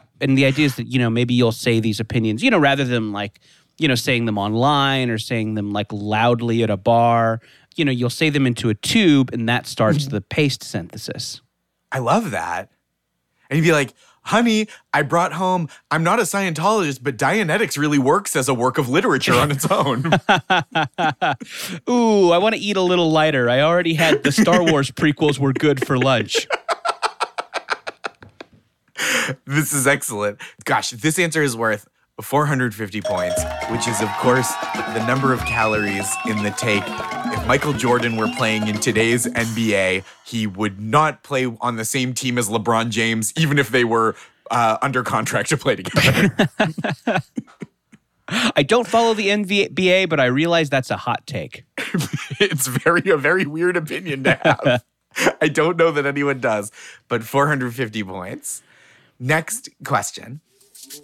and 0.20 0.36
the 0.36 0.44
idea 0.44 0.66
is 0.66 0.76
that 0.76 0.86
you 0.86 0.98
know 0.98 1.10
maybe 1.10 1.34
you'll 1.34 1.52
say 1.52 1.80
these 1.80 2.00
opinions, 2.00 2.42
you 2.42 2.50
know, 2.50 2.58
rather 2.58 2.84
than 2.84 3.12
like 3.12 3.40
you 3.78 3.88
know 3.88 3.94
saying 3.94 4.24
them 4.26 4.38
online 4.38 5.10
or 5.10 5.18
saying 5.18 5.54
them 5.54 5.72
like 5.72 5.92
loudly 5.92 6.62
at 6.62 6.70
a 6.70 6.76
bar. 6.76 7.40
You 7.76 7.84
know, 7.84 7.92
you'll 7.92 8.08
say 8.08 8.30
them 8.30 8.46
into 8.46 8.70
a 8.70 8.74
tube, 8.74 9.30
and 9.32 9.48
that 9.48 9.66
starts 9.66 10.04
mm-hmm. 10.04 10.14
the 10.14 10.20
paste 10.22 10.62
synthesis. 10.62 11.42
I 11.92 11.98
love 11.98 12.30
that. 12.30 12.70
And 13.50 13.58
you'd 13.58 13.64
be 13.64 13.72
like, 13.72 13.92
honey, 14.26 14.66
I 14.92 15.02
brought 15.02 15.32
home, 15.32 15.68
I'm 15.90 16.02
not 16.02 16.18
a 16.18 16.22
Scientologist, 16.22 16.98
but 17.02 17.16
Dianetics 17.16 17.78
really 17.78 17.98
works 17.98 18.34
as 18.34 18.48
a 18.48 18.54
work 18.54 18.76
of 18.76 18.88
literature 18.88 19.34
on 19.34 19.50
its 19.50 19.66
own. 19.70 20.06
Ooh, 21.88 22.32
I 22.32 22.38
want 22.38 22.54
to 22.54 22.60
eat 22.60 22.76
a 22.76 22.82
little 22.82 23.10
lighter. 23.10 23.48
I 23.48 23.60
already 23.60 23.94
had 23.94 24.24
the 24.24 24.32
Star 24.32 24.62
Wars 24.70 24.90
prequels 24.90 25.38
were 25.38 25.52
good 25.52 25.86
for 25.86 25.96
lunch. 25.96 26.48
This 29.46 29.72
is 29.72 29.86
excellent. 29.86 30.40
Gosh, 30.64 30.90
this 30.90 31.18
answer 31.18 31.42
is 31.42 31.56
worth 31.56 31.88
450 32.20 33.02
points, 33.02 33.42
which 33.70 33.86
is, 33.86 34.00
of 34.00 34.08
course, 34.18 34.50
the 34.94 35.04
number 35.06 35.32
of 35.32 35.40
calories 35.40 36.10
in 36.26 36.42
the 36.42 36.50
take 36.50 36.84
if 37.32 37.46
Michael 37.46 37.72
Jordan 37.72 38.16
were 38.16 38.28
playing 38.36 38.68
in 38.68 38.78
today's 38.78 39.26
NBA, 39.26 40.04
he 40.24 40.46
would 40.46 40.80
not 40.80 41.22
play 41.22 41.46
on 41.60 41.76
the 41.76 41.84
same 41.84 42.14
team 42.14 42.38
as 42.38 42.48
LeBron 42.48 42.90
James, 42.90 43.32
even 43.36 43.58
if 43.58 43.68
they 43.68 43.84
were 43.84 44.14
uh, 44.50 44.78
under 44.80 45.02
contract 45.02 45.50
to 45.50 45.56
play 45.56 45.76
together. 45.76 46.48
I 48.28 48.62
don't 48.62 48.86
follow 48.86 49.14
the 49.14 49.28
NBA, 49.28 50.08
but 50.08 50.18
I 50.18 50.26
realize 50.26 50.70
that's 50.70 50.90
a 50.90 50.96
hot 50.96 51.26
take. 51.26 51.64
it's 52.40 52.66
very 52.66 53.08
a 53.10 53.16
very 53.16 53.46
weird 53.46 53.76
opinion 53.76 54.24
to 54.24 54.34
have. 54.34 54.84
I 55.40 55.48
don't 55.48 55.76
know 55.76 55.90
that 55.92 56.06
anyone 56.06 56.40
does, 56.40 56.70
but 57.08 57.22
450 57.22 58.04
points. 58.04 58.62
Next 59.18 59.68
question. 59.84 60.40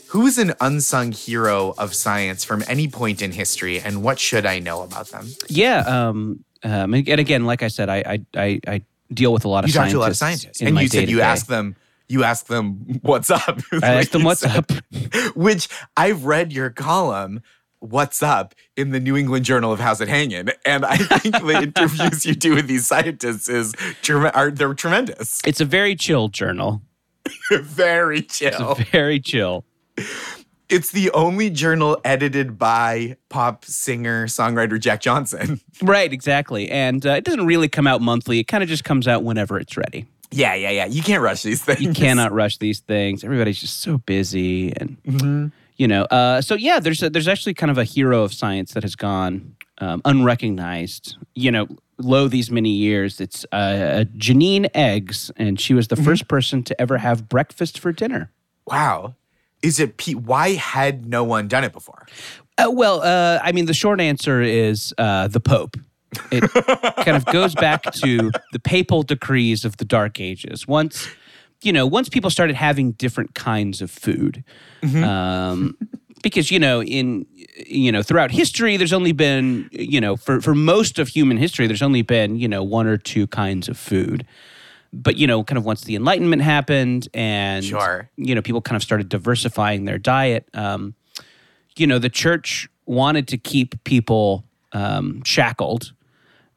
Who 0.08 0.26
is 0.26 0.38
an 0.38 0.54
unsung 0.60 1.12
hero 1.12 1.74
of 1.76 1.94
science 1.94 2.44
from 2.44 2.62
any 2.68 2.86
point 2.86 3.20
in 3.20 3.32
history, 3.32 3.80
and 3.80 4.02
what 4.02 4.18
should 4.20 4.46
I 4.46 4.58
know 4.60 4.82
about 4.82 5.08
them? 5.08 5.28
Yeah, 5.48 5.78
um, 5.80 6.44
um, 6.62 6.94
and 6.94 7.08
again, 7.08 7.46
like 7.46 7.62
I 7.64 7.68
said, 7.68 7.88
I 7.88 7.98
I, 8.06 8.20
I, 8.36 8.60
I 8.68 8.82
deal 9.12 9.32
with 9.32 9.44
a 9.44 9.48
lot 9.48 9.64
of 9.64 9.70
You 9.70 9.74
talk 9.74 9.80
scientists. 9.80 9.92
to 9.92 9.98
a 9.98 10.00
lot 10.00 10.10
of 10.10 10.16
scientists, 10.16 10.60
and 10.62 10.78
you 10.78 10.88
said 10.88 11.10
you 11.10 11.20
ask 11.20 11.46
them. 11.46 11.74
You 12.08 12.24
ask 12.24 12.46
them 12.46 13.00
what's 13.02 13.30
up. 13.30 13.60
I 13.82 13.94
asked 13.94 14.12
them 14.12 14.22
what's 14.22 14.42
said. 14.42 14.56
up. 14.56 14.70
Which 15.34 15.68
I've 15.96 16.26
read 16.26 16.52
your 16.52 16.68
column. 16.70 17.40
What's 17.78 18.22
up 18.22 18.54
in 18.76 18.90
the 18.90 19.00
New 19.00 19.16
England 19.16 19.44
Journal 19.44 19.72
of 19.72 19.80
How's 19.80 20.00
It 20.00 20.08
Hanging? 20.08 20.50
And 20.64 20.84
I 20.84 20.96
think 20.98 21.34
the 21.40 21.62
interviews 21.62 22.24
you 22.24 22.34
do 22.34 22.54
with 22.54 22.68
these 22.68 22.86
scientists 22.86 23.48
is 23.48 23.74
are 24.34 24.50
they're 24.52 24.74
tremendous. 24.74 25.40
It's 25.44 25.60
a 25.60 25.64
very 25.64 25.96
chill 25.96 26.28
journal. 26.28 26.82
Very 27.50 28.22
chill. 28.22 28.74
Very 28.90 29.20
chill. 29.20 29.64
It's 30.68 30.90
the 30.92 31.10
only 31.10 31.50
journal 31.50 31.98
edited 32.04 32.58
by 32.58 33.16
pop 33.28 33.64
singer 33.64 34.26
songwriter 34.26 34.80
Jack 34.80 35.00
Johnson. 35.00 35.60
Right, 35.82 36.12
exactly. 36.12 36.70
And 36.70 37.04
uh, 37.04 37.10
it 37.14 37.24
doesn't 37.24 37.44
really 37.44 37.68
come 37.68 37.88
out 37.88 38.00
monthly. 38.00 38.38
It 38.38 38.44
kind 38.44 38.62
of 38.62 38.68
just 38.68 38.84
comes 38.84 39.08
out 39.08 39.24
whenever 39.24 39.58
it's 39.58 39.76
ready. 39.76 40.06
Yeah, 40.30 40.54
yeah, 40.54 40.70
yeah. 40.70 40.86
You 40.86 41.02
can't 41.02 41.22
rush 41.22 41.42
these 41.42 41.60
things. 41.62 41.80
You 41.80 41.92
cannot 41.92 42.30
rush 42.32 42.58
these 42.58 42.78
things. 42.80 43.24
Everybody's 43.24 43.60
just 43.60 43.80
so 43.80 43.98
busy, 43.98 44.72
and 44.76 44.96
Mm-hmm. 45.02 45.46
you 45.76 45.88
know. 45.88 46.04
Uh, 46.04 46.40
so 46.40 46.54
yeah, 46.54 46.78
there's 46.78 47.02
a, 47.02 47.10
there's 47.10 47.26
actually 47.28 47.54
kind 47.54 47.70
of 47.70 47.78
a 47.78 47.84
hero 47.84 48.22
of 48.22 48.32
science 48.32 48.74
that 48.74 48.84
has 48.84 48.94
gone 48.94 49.56
um, 49.78 50.00
unrecognized. 50.04 51.16
You 51.34 51.50
know, 51.50 51.66
low 52.02 52.28
these 52.28 52.50
many 52.50 52.70
years. 52.70 53.20
It's 53.20 53.44
uh, 53.52 54.04
Janine 54.16 54.68
Eggs, 54.74 55.30
and 55.36 55.60
she 55.60 55.74
was 55.74 55.88
the 55.88 55.96
Mm-hmm. 55.96 56.04
first 56.04 56.28
person 56.28 56.62
to 56.64 56.80
ever 56.80 56.98
have 56.98 57.28
breakfast 57.28 57.78
for 57.78 57.92
dinner. 57.92 58.30
Wow. 58.66 59.14
Is 59.62 59.78
it 59.80 59.96
Pete? 59.96 60.16
Why 60.18 60.50
had 60.54 61.06
no 61.06 61.22
one 61.24 61.48
done 61.48 61.64
it 61.64 61.72
before? 61.72 62.06
Uh, 62.58 62.70
well, 62.70 63.00
uh, 63.02 63.38
I 63.42 63.52
mean, 63.52 63.66
the 63.66 63.74
short 63.74 64.00
answer 64.00 64.40
is 64.42 64.92
uh, 64.98 65.28
the 65.28 65.40
Pope. 65.40 65.76
It 66.30 66.42
kind 67.04 67.16
of 67.16 67.24
goes 67.26 67.54
back 67.54 67.82
to 67.94 68.30
the 68.52 68.58
papal 68.58 69.02
decrees 69.02 69.64
of 69.64 69.76
the 69.78 69.84
Dark 69.84 70.20
Ages. 70.20 70.66
Once, 70.68 71.08
you 71.62 71.72
know, 71.72 71.86
once 71.86 72.08
people 72.08 72.28
started 72.28 72.56
having 72.56 72.92
different 72.92 73.34
kinds 73.34 73.80
of 73.80 73.90
food, 73.90 74.44
um, 74.82 75.76
because 76.22 76.50
you 76.50 76.58
know, 76.58 76.82
in 76.82 77.26
you 77.66 77.92
know, 77.92 78.02
throughout 78.02 78.30
history, 78.30 78.76
there's 78.76 78.92
only 78.92 79.12
been, 79.12 79.68
you 79.72 80.00
know, 80.00 80.16
for 80.16 80.40
for 80.40 80.54
most 80.54 80.98
of 80.98 81.08
human 81.08 81.36
history, 81.36 81.66
there's 81.66 81.82
only 81.82 82.02
been, 82.02 82.36
you 82.38 82.48
know, 82.48 82.62
one 82.62 82.86
or 82.86 82.96
two 82.96 83.26
kinds 83.26 83.68
of 83.68 83.76
food. 83.76 84.24
But 84.92 85.16
you 85.16 85.26
know, 85.26 85.42
kind 85.42 85.58
of 85.58 85.64
once 85.64 85.82
the 85.82 85.96
Enlightenment 85.96 86.42
happened, 86.42 87.08
and 87.14 87.64
Sure. 87.64 88.10
you 88.16 88.34
know, 88.34 88.42
people 88.42 88.60
kind 88.60 88.76
of 88.76 88.82
started 88.82 89.08
diversifying 89.08 89.84
their 89.84 89.98
diet. 89.98 90.48
Um, 90.54 90.94
you 91.76 91.86
know, 91.86 91.98
the 91.98 92.10
church 92.10 92.68
wanted 92.86 93.26
to 93.28 93.38
keep 93.38 93.82
people 93.84 94.44
um, 94.72 95.22
shackled. 95.24 95.92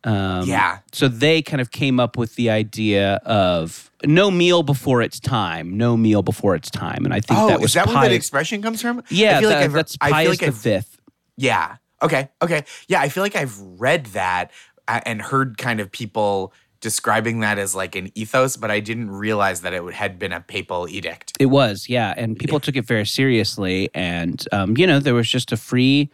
Um, 0.06 0.48
Yeah. 0.48 0.78
So 0.94 1.08
they 1.10 1.42
kind 1.42 1.60
of 1.60 1.72
came 1.72 2.00
up 2.00 2.16
with 2.18 2.36
the 2.36 2.50
idea 2.50 3.16
of 3.26 3.92
no 4.06 4.30
meal 4.32 4.64
before 4.64 5.02
it's 5.02 5.20
time, 5.20 5.76
no 5.78 5.98
meal 5.98 6.22
before 6.22 6.56
it's 6.56 6.70
time, 6.70 7.04
and 7.06 7.14
I 7.14 7.20
think 7.20 7.40
Oh, 7.40 7.48
that 7.48 7.60
was 7.60 7.72
is 7.72 7.74
that 7.74 7.88
where 7.88 7.96
that 8.02 8.12
expression 8.12 8.62
comes 8.62 8.82
from? 8.82 9.04
yeah, 9.10 9.38
I 9.38 9.40
feel 9.42 9.50
that- 9.50 9.56
like 9.58 9.66
I've, 9.66 9.74
that's 9.74 9.98
I 10.00 10.22
feel 10.24 10.30
like 10.32 10.40
the 10.40 10.46
I've, 10.48 10.58
Fifth. 10.58 11.00
yeah. 11.38 11.78
Okay. 12.02 12.30
Okay. 12.42 12.64
Yeah, 12.88 13.02
I 13.02 13.10
feel 13.10 13.24
like 13.24 13.36
I've 13.36 13.58
read 13.60 14.06
that 14.08 14.52
uh, 14.88 15.02
and 15.06 15.22
heard 15.22 15.58
kind 15.58 15.80
of 15.80 15.92
people 15.92 16.54
describing 16.82 17.40
that 17.40 17.58
as 17.58 17.74
like 17.74 17.96
an 17.96 18.12
ethos, 18.14 18.58
but 18.58 18.70
I 18.70 18.80
didn't 18.80 19.10
realize 19.10 19.62
that 19.62 19.74
it 19.74 19.84
would- 19.84 19.96
had 19.96 20.20
been 20.20 20.32
a 20.34 20.40
papal 20.42 20.88
edict. 20.88 21.32
It 21.40 21.48
was, 21.48 21.90
yeah, 21.90 22.14
and 22.16 22.38
people 22.38 22.60
took 22.60 22.76
it 22.76 22.86
very 22.86 23.06
seriously. 23.08 23.90
And 23.96 24.46
um, 24.52 24.78
you 24.78 24.86
know, 24.86 25.00
there 25.00 25.16
was 25.16 25.28
just 25.28 25.52
a 25.52 25.58
free, 25.58 26.12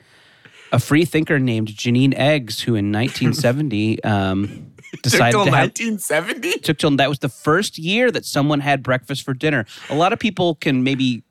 a 0.72 0.80
free 0.80 1.06
thinker 1.06 1.40
named 1.40 1.70
Janine 1.70 2.14
Eggs 2.16 2.62
who, 2.62 2.76
in 2.76 2.92
1970, 2.92 4.04
um, 4.04 4.68
Took 4.92 5.02
decided 5.04 5.32
till 5.32 5.46
to 5.46 5.52
have 5.52 5.70
1970. 5.70 6.60
took 6.60 6.78
till 6.78 6.92
that 6.98 7.08
was 7.10 7.20
the 7.20 7.30
first 7.30 7.78
year 7.78 8.12
that 8.12 8.26
someone 8.26 8.60
had 8.60 8.84
breakfast 8.84 9.24
for 9.24 9.34
dinner. 9.34 9.66
A 9.90 9.96
lot 9.96 10.12
of 10.12 10.20
people 10.20 10.56
can 10.56 10.84
maybe 10.84 11.24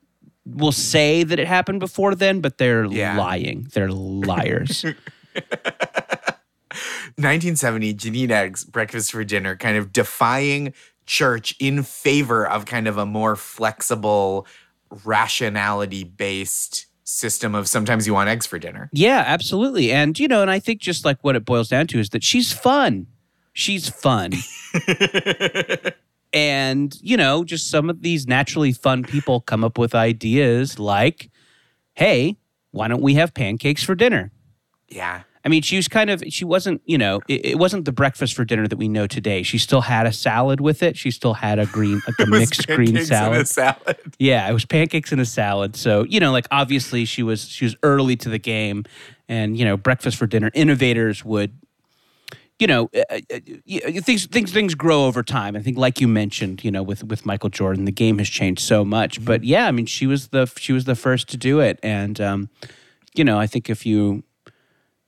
will 0.45 0.71
say 0.71 1.23
that 1.23 1.37
it 1.39 1.45
happened 1.47 1.79
before 1.79 2.15
then, 2.15 2.41
but 2.41 2.57
they're 2.57 2.85
Yeah. 2.85 3.15
lying. 3.17 3.67
They're 3.73 3.91
liars. 3.91 4.83
1970, 7.17 7.93
Janine 7.93 8.31
Eggs, 8.31 8.63
Breakfast 8.65 9.11
for 9.11 9.23
Dinner, 9.23 9.55
kind 9.55 9.77
of 9.77 9.91
defying 9.93 10.73
church 11.05 11.53
in 11.59 11.83
favor 11.83 12.47
of 12.47 12.65
kind 12.65 12.87
of 12.87 12.97
a 12.97 13.05
more 13.05 13.35
flexible, 13.35 14.47
rationality 15.05 16.03
based 16.03 16.87
system 17.11 17.53
of 17.53 17.67
sometimes 17.67 18.07
you 18.07 18.13
want 18.13 18.29
eggs 18.29 18.45
for 18.45 18.57
dinner. 18.57 18.89
yeah, 18.93 19.23
absolutely. 19.27 19.91
And 19.91 20.17
you 20.17 20.27
know, 20.27 20.41
and 20.41 20.49
I 20.49 20.59
think 20.59 20.81
just 20.81 21.05
like 21.05 21.23
what 21.23 21.35
it 21.35 21.45
boils 21.45 21.69
down 21.69 21.87
to 21.87 21.99
is 21.99 22.09
that 22.09 22.23
she's 22.23 22.51
fun. 22.51 23.07
She's 23.53 23.89
fun. 23.89 24.31
and 26.33 26.97
you 27.01 27.17
know, 27.17 27.43
just 27.43 27.69
some 27.69 27.89
of 27.89 28.01
these 28.01 28.27
naturally 28.27 28.71
fun 28.71 29.03
people 29.03 29.41
come 29.41 29.63
up 29.63 29.77
with 29.77 29.93
ideas 29.93 30.79
like, 30.79 31.29
"Hey, 31.93 32.37
why 32.71 32.87
don't 32.87 33.01
we 33.01 33.15
have 33.15 33.33
pancakes 33.33 33.83
for 33.83 33.93
dinner?" 33.95 34.31
Yeah. 34.87 35.23
I 35.43 35.49
mean, 35.49 35.63
she 35.63 35.75
was 35.75 35.87
kind 35.87 36.09
of, 36.09 36.23
she 36.29 36.45
wasn't, 36.45 36.81
you 36.85 36.97
know, 36.97 37.19
it, 37.27 37.45
it 37.45 37.57
wasn't 37.57 37.85
the 37.85 37.91
breakfast 37.91 38.35
for 38.35 38.45
dinner 38.45 38.67
that 38.67 38.77
we 38.77 38.87
know 38.87 39.07
today. 39.07 39.41
She 39.41 39.57
still 39.57 39.81
had 39.81 40.05
a 40.05 40.13
salad 40.13 40.61
with 40.61 40.83
it. 40.83 40.95
She 40.97 41.09
still 41.09 41.33
had 41.33 41.57
a 41.57 41.65
green, 41.65 42.01
like 42.07 42.19
a 42.19 42.23
It 42.23 42.29
was 42.29 42.39
mixed 42.39 42.67
green 42.67 42.93
pancakes 42.93 43.09
and 43.11 43.35
a 43.37 43.45
salad. 43.45 43.47
salad. 43.47 44.15
Yeah, 44.19 44.47
it 44.47 44.53
was 44.53 44.65
pancakes 44.65 45.11
and 45.11 45.19
a 45.19 45.25
salad. 45.25 45.75
So, 45.75 46.03
you 46.03 46.19
know, 46.19 46.31
like 46.31 46.47
obviously 46.51 47.05
she 47.05 47.23
was, 47.23 47.47
she 47.47 47.65
was 47.65 47.75
early 47.81 48.15
to 48.17 48.29
the 48.29 48.37
game 48.37 48.85
and, 49.27 49.57
you 49.57 49.65
know, 49.65 49.77
breakfast 49.77 50.17
for 50.17 50.27
dinner 50.27 50.51
innovators 50.53 51.25
would, 51.25 51.57
you 52.59 52.67
know, 52.67 52.91
uh, 52.95 53.01
uh, 53.09 53.17
uh, 53.33 54.01
things, 54.01 54.27
things, 54.27 54.53
things 54.53 54.75
grow 54.75 55.05
over 55.05 55.23
time. 55.23 55.55
I 55.55 55.61
think, 55.61 55.79
like 55.79 55.99
you 55.99 56.07
mentioned, 56.07 56.63
you 56.63 56.69
know, 56.69 56.83
with, 56.83 57.03
with 57.03 57.25
Michael 57.25 57.49
Jordan, 57.49 57.85
the 57.85 57.91
game 57.91 58.19
has 58.19 58.29
changed 58.29 58.61
so 58.61 58.85
much, 58.85 59.25
but 59.25 59.43
yeah, 59.43 59.65
I 59.65 59.71
mean, 59.71 59.87
she 59.87 60.05
was 60.05 60.27
the, 60.27 60.45
she 60.57 60.71
was 60.71 60.85
the 60.85 60.93
first 60.93 61.29
to 61.29 61.37
do 61.37 61.59
it. 61.59 61.79
And, 61.81 62.21
um, 62.21 62.49
you 63.15 63.23
know, 63.23 63.39
I 63.39 63.47
think 63.47 63.67
if 63.67 63.87
you, 63.87 64.23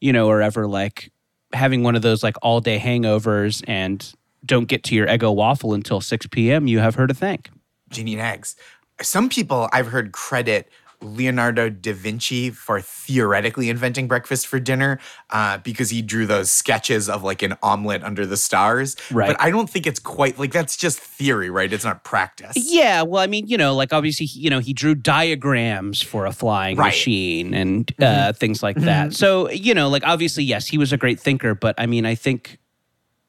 you 0.04 0.12
know, 0.12 0.28
or 0.28 0.42
ever 0.42 0.68
like 0.68 1.10
having 1.54 1.82
one 1.82 1.96
of 1.96 2.02
those 2.02 2.24
like 2.24 2.36
all 2.42 2.60
day 2.60 2.78
hangovers 2.78 3.64
and 3.70 4.14
don't 4.46 4.68
get 4.68 4.84
to 4.84 4.96
your 4.96 5.08
Eggo 5.08 5.34
waffle 5.34 5.74
until 5.74 6.02
6 6.02 6.28
p.m., 6.28 6.68
you 6.68 6.80
have 6.80 6.96
her 6.96 7.08
to 7.08 7.14
thank. 7.14 7.50
Janine 7.90 8.18
Eggs. 8.18 8.58
Some 9.02 9.30
people 9.30 9.70
I've 9.72 9.88
heard 9.88 10.12
credit 10.12 10.70
Leonardo 11.04 11.70
da 11.70 11.94
Vinci 11.94 12.50
for 12.50 12.80
theoretically 12.82 13.70
inventing 13.70 14.08
breakfast 14.08 14.48
for 14.48 14.60
dinner 14.60 15.00
uh, 15.30 15.58
because 15.60 15.90
he 15.90 16.02
drew 16.02 16.26
those 16.26 16.50
sketches 16.50 17.10
of 17.10 17.24
like 17.24 17.42
an 17.42 17.56
omelet 17.62 18.04
under 18.04 18.26
the 18.26 18.38
stars. 18.38 18.96
Right. 19.12 19.28
But 19.28 19.42
I 19.42 19.52
don't 19.52 19.70
think 19.70 19.86
it's 19.86 20.00
quite 20.00 20.40
like 20.40 20.52
that's 20.52 20.78
just 20.78 21.00
theory, 21.00 21.50
right? 21.50 21.72
It's 21.72 21.84
not 21.84 22.04
practice. 22.04 22.54
Yeah, 22.56 23.02
well, 23.04 23.22
I 23.22 23.28
mean, 23.28 23.48
you 23.48 23.58
know, 23.58 23.76
like 23.76 23.94
obviously, 23.94 24.26
you 24.28 24.50
know, 24.50 24.60
he 24.60 24.74
drew 24.74 24.96
diagrams 24.96 26.02
for 26.02 26.26
a 26.26 26.32
flying 26.32 26.78
Right. 26.78 26.88
machine 26.88 27.54
and 27.54 27.92
uh, 28.02 28.34
things 28.34 28.64
like 28.64 28.78
that. 28.78 29.14
So, 29.14 29.50
you 29.50 29.74
know, 29.74 29.90
like 29.90 30.04
obviously, 30.06 30.44
yes, 30.44 30.68
he 30.68 30.78
was 30.78 30.94
a 30.94 30.98
great 30.98 31.20
thinker, 31.20 31.54
but 31.56 31.76
I 31.78 31.86
mean, 31.86 32.06
I 32.06 32.16
think, 32.16 32.58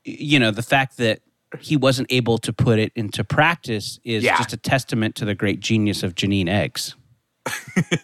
you 0.04 0.38
know, 0.38 0.50
the 0.50 0.62
fact 0.62 0.96
that 0.98 1.20
he 1.60 1.76
wasn't 1.76 2.08
able 2.10 2.36
to 2.38 2.52
put 2.52 2.78
it 2.78 2.92
into 2.96 3.22
practice 3.24 3.98
is 4.04 4.24
Yeah. 4.24 4.36
just 4.36 4.52
a 4.52 4.56
testament 4.56 5.14
to 5.16 5.24
the 5.24 5.34
great 5.34 5.60
genius 5.60 6.02
of 6.02 6.14
Janine 6.14 6.48
Eggs. 6.48 6.96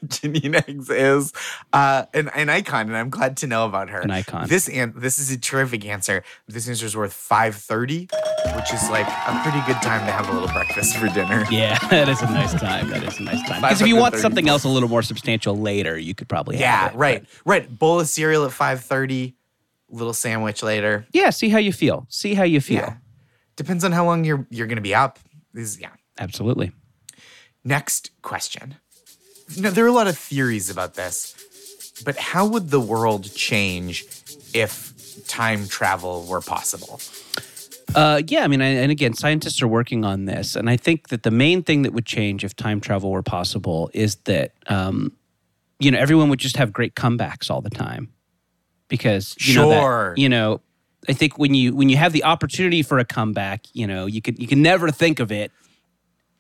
Janine 0.06 0.54
Eggs 0.68 0.90
is 0.90 1.32
uh, 1.73 2.04
an, 2.12 2.28
an 2.35 2.49
icon, 2.50 2.88
and 2.88 2.97
I'm 2.97 3.09
glad 3.11 3.38
to 3.38 3.47
know 3.47 3.64
about 3.64 3.88
her. 3.90 4.00
An 4.00 4.11
icon. 4.11 4.49
This 4.49 4.68
an- 4.68 4.92
this 4.97 5.18
is 5.18 5.30
a 5.30 5.38
terrific 5.38 5.85
answer. 5.87 6.23
This 6.47 6.68
answer 6.68 6.85
is 6.85 6.97
worth 6.97 7.12
five 7.12 7.54
thirty, 7.54 8.09
which 8.54 8.73
is 8.73 8.88
like 8.90 9.06
a 9.06 9.40
pretty 9.42 9.61
good 9.66 9.80
time 9.82 10.04
to 10.06 10.12
have 10.12 10.28
a 10.28 10.32
little 10.32 10.49
breakfast 10.49 10.97
for 10.97 11.09
dinner. 11.09 11.47
Yeah, 11.50 11.78
that 11.88 12.09
is 12.09 12.20
a 12.23 12.26
nice 12.26 12.52
time. 12.54 12.90
That 12.90 13.02
is 13.02 13.18
a 13.18 13.23
nice 13.23 13.42
time. 13.49 13.62
Because 13.62 13.80
if 13.80 13.87
you 13.88 13.97
want 13.97 14.14
something 14.16 14.49
else 14.49 14.64
a 14.64 14.68
little 14.68 14.88
more 14.88 15.02
substantial 15.02 15.56
later, 15.56 15.99
you 15.99 16.14
could 16.14 16.28
probably 16.28 16.59
Yeah, 16.59 16.76
have 16.76 16.94
it. 16.94 16.99
right, 16.99 17.23
But 17.23 17.50
right. 17.50 17.78
Bowl 17.78 17.99
of 18.00 18.09
cereal 18.09 18.44
at 18.44 18.52
five 18.52 18.85
thirty, 18.85 19.37
little 19.88 20.12
sandwich 20.12 20.62
later. 20.62 21.06
yeah, 21.12 21.30
see 21.30 21.49
how 21.49 21.59
you 21.59 21.73
feel. 21.73 22.06
See 22.11 22.35
how 22.35 22.44
you 22.44 22.61
feel. 22.61 22.76
Yeah, 22.80 22.97
depends 23.56 23.85
on 23.85 23.92
how 23.92 24.04
long 24.04 24.25
you're 24.25 24.47
you're 24.50 24.66
gonna 24.66 24.80
be 24.82 24.94
up. 24.94 25.18
This 25.54 25.80
yeah. 25.80 25.90
Absolutely. 26.18 26.73
Next 27.64 28.11
question. 28.23 28.76
You 29.54 29.62
know, 29.62 29.71
there 29.71 29.85
are 29.85 29.88
a 29.88 29.92
lot 29.92 30.07
of 30.07 30.16
theories 30.16 30.71
about 30.71 30.95
this, 30.95 31.35
but 32.04 32.16
how 32.16 32.47
would 32.47 32.71
the 32.71 32.80
world 32.80 33.33
change 33.35 34.04
if 34.54 34.92
time 35.26 35.66
travel 35.69 36.25
were 36.25 36.40
possible? 36.40 37.00
Uh, 37.95 38.23
yeah, 38.28 38.45
I 38.45 38.49
mean, 38.49 38.62
I, 38.62 38.66
and 38.66 38.92
again, 38.92 39.14
scientists 39.14 39.61
are 39.62 39.69
working 39.69 40.04
on 40.04 40.26
this, 40.26 40.54
and 40.54 40.71
I 40.71 40.76
think 40.76 41.09
that 41.09 41.25
the 41.25 41.33
main 41.33 41.62
thing 41.64 41.83
that 41.83 41.92
would 41.92 42.07
change 42.07 42.45
if 42.45 42.54
time 42.54 42.80
travel 42.80 43.11
were 43.11 43.23
possible 43.23 43.90
is 43.92 44.14
that 44.26 44.52
um, 44.69 45.12
you 45.80 45.90
know 45.90 45.99
everyone 45.99 46.28
would 46.28 46.38
just 46.38 46.57
have 46.57 46.73
great 46.73 46.95
comebacks 46.95 47.50
all 47.50 47.61
the 47.61 47.71
time 47.71 48.12
because 48.88 49.35
you 49.40 49.54
know 49.54 49.69
Sure. 49.69 50.12
that, 50.14 50.21
you 50.21 50.28
know 50.28 50.61
I 51.09 51.14
think 51.14 51.38
when 51.38 51.54
you 51.54 51.75
when 51.75 51.88
you 51.88 51.97
have 51.97 52.12
the 52.12 52.23
opportunity 52.23 52.83
for 52.83 52.99
a 53.00 53.04
comeback, 53.04 53.64
you 53.73 53.87
know 53.88 54.07
you 54.07 54.23
can 54.23 54.37
you 54.37 54.47
can 54.47 54.62
never 54.62 54.90
think 54.92 55.19
of 55.19 55.33
it, 55.33 55.50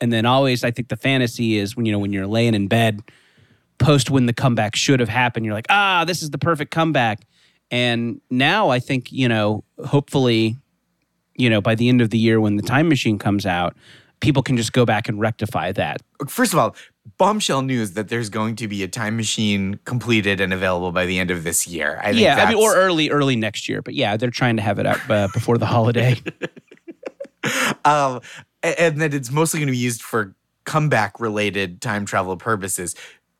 and 0.00 0.12
then 0.12 0.26
always 0.26 0.64
I 0.64 0.70
think 0.70 0.88
the 0.88 0.96
fantasy 0.96 1.56
is 1.56 1.76
when 1.76 1.86
you 1.86 1.92
know 1.92 1.98
when 1.98 2.12
you're 2.12 2.26
laying 2.26 2.54
in 2.54 2.68
bed 2.68 3.02
post 3.78 4.10
when 4.10 4.26
the 4.26 4.32
comeback 4.32 4.76
should 4.76 5.00
have 5.00 5.08
happened, 5.08 5.46
you're 5.46 5.54
like 5.54 5.66
ah 5.70 6.04
this 6.06 6.22
is 6.22 6.30
the 6.30 6.38
perfect 6.38 6.70
comeback, 6.70 7.26
and 7.70 8.20
now 8.30 8.70
I 8.70 8.78
think 8.78 9.12
you 9.12 9.28
know 9.28 9.64
hopefully 9.84 10.56
you 11.40 11.50
know, 11.50 11.60
by 11.60 11.74
the 11.74 11.88
end 11.88 12.00
of 12.00 12.10
the 12.10 12.18
year 12.18 12.40
when 12.40 12.56
the 12.56 12.62
time 12.62 12.88
machine 12.88 13.18
comes 13.18 13.46
out, 13.46 13.74
people 14.20 14.42
can 14.42 14.56
just 14.56 14.72
go 14.72 14.84
back 14.84 15.08
and 15.08 15.18
rectify 15.18 15.72
that. 15.72 16.02
First 16.28 16.52
of 16.52 16.58
all, 16.58 16.76
bombshell 17.16 17.62
news 17.62 17.92
that 17.92 18.08
there's 18.08 18.28
going 18.28 18.56
to 18.56 18.68
be 18.68 18.82
a 18.82 18.88
time 18.88 19.16
machine 19.16 19.80
completed 19.86 20.40
and 20.40 20.52
available 20.52 20.92
by 20.92 21.06
the 21.06 21.18
end 21.18 21.30
of 21.30 21.42
this 21.42 21.66
year. 21.66 21.98
I 22.02 22.12
think 22.12 22.20
yeah, 22.20 22.36
I 22.36 22.50
mean, 22.50 22.62
or 22.62 22.76
early, 22.76 23.10
early 23.10 23.36
next 23.36 23.68
year. 23.68 23.80
But 23.80 23.94
yeah, 23.94 24.16
they're 24.18 24.30
trying 24.30 24.56
to 24.56 24.62
have 24.62 24.78
it 24.78 24.86
up 24.86 24.98
uh, 25.08 25.28
before 25.32 25.56
the 25.56 25.66
holiday. 25.66 26.20
um, 27.84 28.20
and 28.62 29.00
that 29.00 29.14
it's 29.14 29.30
mostly 29.30 29.60
going 29.60 29.68
to 29.68 29.72
be 29.72 29.78
used 29.78 30.02
for 30.02 30.34
comeback 30.64 31.18
related 31.20 31.80
time 31.80 32.04
travel 32.04 32.36
purposes. 32.36 32.94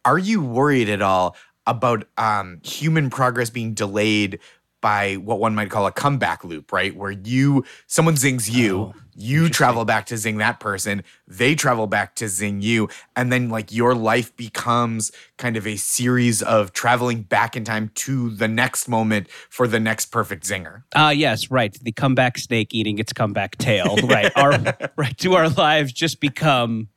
Are 0.05 0.19
you 0.19 0.43
worried 0.43 0.89
at 0.89 1.03
all 1.03 1.37
about 1.67 2.07
um, 2.17 2.61
human 2.65 3.11
progress 3.11 3.50
being 3.50 3.75
delayed 3.75 4.41
by 4.81 5.15
what 5.15 5.39
one 5.39 5.55
might 5.55 5.71
call 5.71 5.87
a 5.87 5.93
comeback 5.93 6.45
loop, 6.45 6.73
right? 6.73 6.95
Where 6.97 7.11
you, 7.11 7.65
someone 7.87 8.17
zings 8.17 8.49
you, 8.49 8.79
Oh, 8.81 8.95
you 9.15 9.51
travel 9.51 9.85
back 9.85 10.07
to 10.07 10.17
zing 10.17 10.39
that 10.39 10.61
person, 10.61 11.03
they 11.27 11.55
travel 11.55 11.87
back 11.87 12.15
to 12.17 12.29
zing 12.29 12.63
you, 12.63 12.89
and 13.15 13.31
then 13.31 13.51
like 13.51 13.71
your 13.71 13.95
life 13.95 14.35
becomes 14.37 15.13
kind 15.37 15.57
of 15.57 15.67
a 15.67 15.77
series 15.77 16.41
of 16.43 16.73
traveling 16.73 17.23
back 17.23 17.55
in 17.57 17.65
time 17.65 17.91
to 17.97 18.31
the 18.31 18.49
next 18.49 18.89
moment 18.89 19.31
for 19.31 19.67
the 19.67 19.79
next 19.81 20.07
perfect 20.07 20.45
zinger. 20.45 20.85
Ah, 20.95 21.11
yes, 21.11 21.51
right. 21.51 21.77
The 21.83 21.93
comeback 21.93 22.39
snake 22.39 22.73
eating 22.73 22.99
its 22.99 23.13
comeback 23.13 23.57
tail. 23.59 23.97
Right. 24.11 24.33
Our 24.37 24.91
right. 24.97 25.17
Do 25.19 25.35
our 25.35 25.49
lives 25.49 25.93
just 25.93 26.21
become 26.21 26.89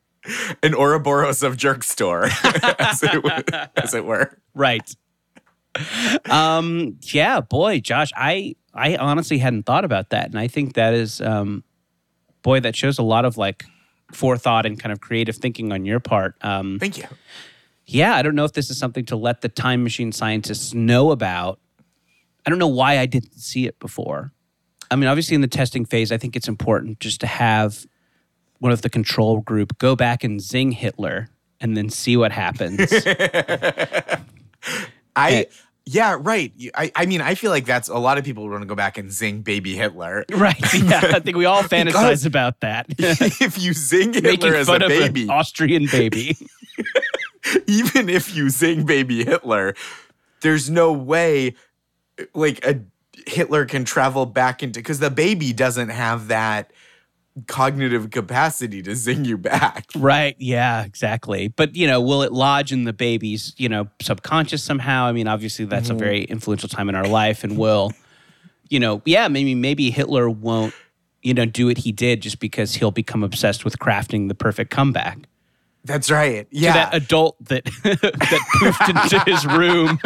An 0.62 0.74
Ouroboros 0.74 1.42
of 1.42 1.56
jerk 1.56 1.84
store, 1.84 2.24
as, 2.78 3.02
it, 3.02 3.50
as 3.76 3.94
it 3.94 4.04
were. 4.04 4.38
right? 4.54 4.96
Um. 6.30 6.98
Yeah, 7.02 7.40
boy, 7.40 7.80
Josh, 7.80 8.12
I 8.16 8.54
I 8.72 8.96
honestly 8.96 9.38
hadn't 9.38 9.64
thought 9.64 9.84
about 9.84 10.10
that, 10.10 10.26
and 10.26 10.38
I 10.38 10.48
think 10.48 10.74
that 10.74 10.94
is 10.94 11.20
um, 11.20 11.64
boy, 12.42 12.60
that 12.60 12.76
shows 12.76 12.98
a 12.98 13.02
lot 13.02 13.24
of 13.24 13.36
like 13.36 13.64
forethought 14.12 14.66
and 14.66 14.78
kind 14.78 14.92
of 14.92 15.00
creative 15.00 15.36
thinking 15.36 15.72
on 15.72 15.84
your 15.84 16.00
part. 16.00 16.36
Um. 16.42 16.78
Thank 16.78 16.98
you. 16.98 17.04
yeah, 17.86 18.14
I 18.14 18.22
don't 18.22 18.34
know 18.34 18.44
if 18.44 18.52
this 18.52 18.70
is 18.70 18.78
something 18.78 19.04
to 19.06 19.16
let 19.16 19.40
the 19.40 19.48
time 19.48 19.82
machine 19.82 20.12
scientists 20.12 20.72
know 20.74 21.10
about. 21.10 21.58
I 22.46 22.50
don't 22.50 22.58
know 22.58 22.68
why 22.68 22.98
I 22.98 23.06
didn't 23.06 23.34
see 23.34 23.66
it 23.66 23.78
before. 23.80 24.32
I 24.90 24.96
mean, 24.96 25.08
obviously, 25.08 25.34
in 25.34 25.40
the 25.40 25.48
testing 25.48 25.84
phase, 25.84 26.12
I 26.12 26.18
think 26.18 26.36
it's 26.36 26.48
important 26.48 27.00
just 27.00 27.20
to 27.20 27.26
have 27.26 27.84
one 28.58 28.70
of 28.72 28.82
the 28.82 28.90
control 28.90 29.40
group 29.40 29.76
go 29.78 29.96
back 29.96 30.22
and 30.24 30.40
zing 30.40 30.72
Hitler 30.72 31.28
and 31.60 31.76
then 31.76 31.90
see 31.90 32.16
what 32.16 32.32
happens. 32.32 32.80
I 35.16 35.32
Eh. 35.32 35.44
yeah, 35.86 36.16
right. 36.20 36.52
I, 36.74 36.90
I 36.96 37.06
mean, 37.06 37.20
I 37.20 37.34
feel 37.34 37.50
like 37.50 37.66
that's 37.66 37.88
a 37.88 37.98
lot 37.98 38.18
of 38.18 38.24
people 38.24 38.48
want 38.48 38.62
to 38.62 38.66
go 38.66 38.74
back 38.74 38.98
and 38.98 39.10
zing 39.12 39.42
baby 39.42 39.76
Hitler. 39.76 40.24
right. 40.32 40.56
Yeah. 40.74 41.12
I 41.14 41.20
think 41.20 41.36
we 41.36 41.44
all 41.44 41.62
fantasize 41.62 42.26
about 42.26 42.60
that. 42.60 42.86
if 42.98 43.60
you 43.60 43.72
zing 43.72 44.10
Making 44.10 44.24
Hitler 44.24 44.54
as 44.54 44.68
a 44.68 44.72
fun 44.72 44.82
of 44.82 44.88
baby, 44.88 45.22
an 45.24 45.30
Austrian 45.30 45.86
baby. 45.86 46.36
even 47.66 48.08
if 48.08 48.34
you 48.34 48.50
zing 48.50 48.84
baby 48.84 49.24
Hitler, 49.24 49.74
there's 50.40 50.68
no 50.68 50.92
way 50.92 51.54
like 52.34 52.64
a 52.64 52.80
Hitler 53.26 53.64
can 53.64 53.84
travel 53.84 54.26
back 54.26 54.62
into 54.62 54.80
because 54.80 54.98
the 54.98 55.10
baby 55.10 55.52
doesn't 55.52 55.88
have 55.88 56.28
that 56.28 56.70
cognitive 57.46 58.10
capacity 58.10 58.82
to 58.82 58.94
zing 58.94 59.24
you 59.24 59.36
back. 59.36 59.86
Right. 59.96 60.36
Yeah, 60.38 60.84
exactly. 60.84 61.48
But, 61.48 61.74
you 61.74 61.86
know, 61.86 62.00
will 62.00 62.22
it 62.22 62.32
lodge 62.32 62.72
in 62.72 62.84
the 62.84 62.92
baby's, 62.92 63.54
you 63.56 63.68
know, 63.68 63.88
subconscious 64.00 64.62
somehow? 64.62 65.06
I 65.06 65.12
mean, 65.12 65.26
obviously 65.26 65.64
that's 65.64 65.88
a 65.88 65.92
mm-hmm. 65.92 65.98
very 65.98 66.24
influential 66.24 66.68
time 66.68 66.88
in 66.88 66.94
our 66.94 67.06
life 67.06 67.44
and 67.44 67.58
will, 67.58 67.92
you 68.68 68.78
know, 68.78 69.02
yeah, 69.04 69.28
maybe 69.28 69.54
maybe 69.54 69.90
Hitler 69.90 70.30
won't, 70.30 70.74
you 71.22 71.34
know, 71.34 71.44
do 71.44 71.66
what 71.66 71.78
he 71.78 71.92
did 71.92 72.22
just 72.22 72.38
because 72.38 72.74
he'll 72.74 72.90
become 72.90 73.22
obsessed 73.22 73.64
with 73.64 73.78
crafting 73.78 74.28
the 74.28 74.34
perfect 74.34 74.70
comeback. 74.70 75.18
That's 75.84 76.10
right. 76.10 76.50
To 76.50 76.56
Yeah. 76.56 76.72
that 76.72 76.94
adult 76.94 77.36
that 77.46 77.64
that 77.82 78.40
poofed 78.56 78.88
into 78.88 79.18
his 79.30 79.46
room. 79.46 79.98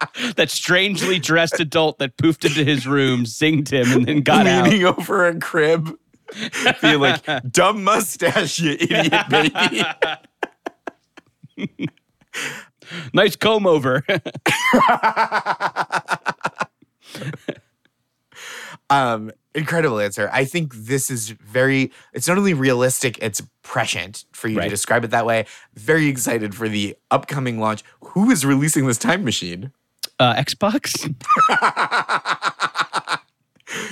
that 0.35 0.49
strangely 0.49 1.19
dressed 1.19 1.59
adult 1.59 1.99
that 1.99 2.17
poofed 2.17 2.45
into 2.45 2.63
his 2.63 2.87
room, 2.87 3.23
zinged 3.23 3.71
him, 3.71 3.91
and 3.91 4.05
then 4.05 4.21
got 4.21 4.47
out. 4.47 4.65
leaning 4.65 4.85
over 4.85 5.27
a 5.27 5.39
crib, 5.39 5.97
being 6.81 6.99
like, 6.99 7.23
dumb 7.51 7.83
mustache, 7.83 8.59
you 8.59 8.71
idiot 8.71 9.25
baby. 9.29 9.83
Nice 13.13 13.37
comb 13.37 13.65
over. 13.65 14.03
um, 18.89 19.31
incredible 19.55 19.99
answer. 19.99 20.29
I 20.33 20.43
think 20.43 20.73
this 20.75 21.09
is 21.09 21.29
very, 21.29 21.91
it's 22.13 22.27
not 22.27 22.37
only 22.37 22.53
realistic, 22.53 23.17
it's 23.21 23.41
prescient 23.63 24.25
for 24.33 24.49
you 24.49 24.59
to 24.59 24.67
describe 24.67 25.05
it 25.05 25.11
that 25.11 25.25
way. 25.25 25.45
Very 25.73 26.07
excited 26.07 26.53
for 26.53 26.67
the 26.67 26.97
upcoming 27.09 27.59
launch. 27.59 27.83
Who 28.01 28.29
is 28.29 28.45
releasing 28.45 28.85
this 28.87 28.97
time 28.97 29.23
machine? 29.23 29.71
Uh, 30.21 30.35
Xbox. 30.35 31.13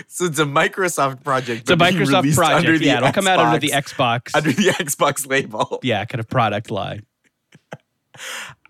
So 0.07 0.25
it's 0.25 0.39
a 0.39 0.43
Microsoft 0.43 1.23
project. 1.23 1.61
It's 1.61 1.71
a 1.71 1.77
Microsoft 1.77 2.35
project. 2.35 2.67
Under 2.67 2.77
the 2.77 2.85
yeah, 2.85 2.97
it'll 2.97 3.13
come 3.13 3.27
out 3.27 3.39
under 3.39 3.59
the 3.59 3.69
Xbox- 3.69 4.23
Xbox. 4.23 4.31
under 4.35 4.51
the 4.51 4.63
Xbox 4.63 5.25
label. 5.29 5.79
yeah, 5.83 6.03
kind 6.03 6.19
of 6.19 6.27
product 6.27 6.69
line. 6.69 7.05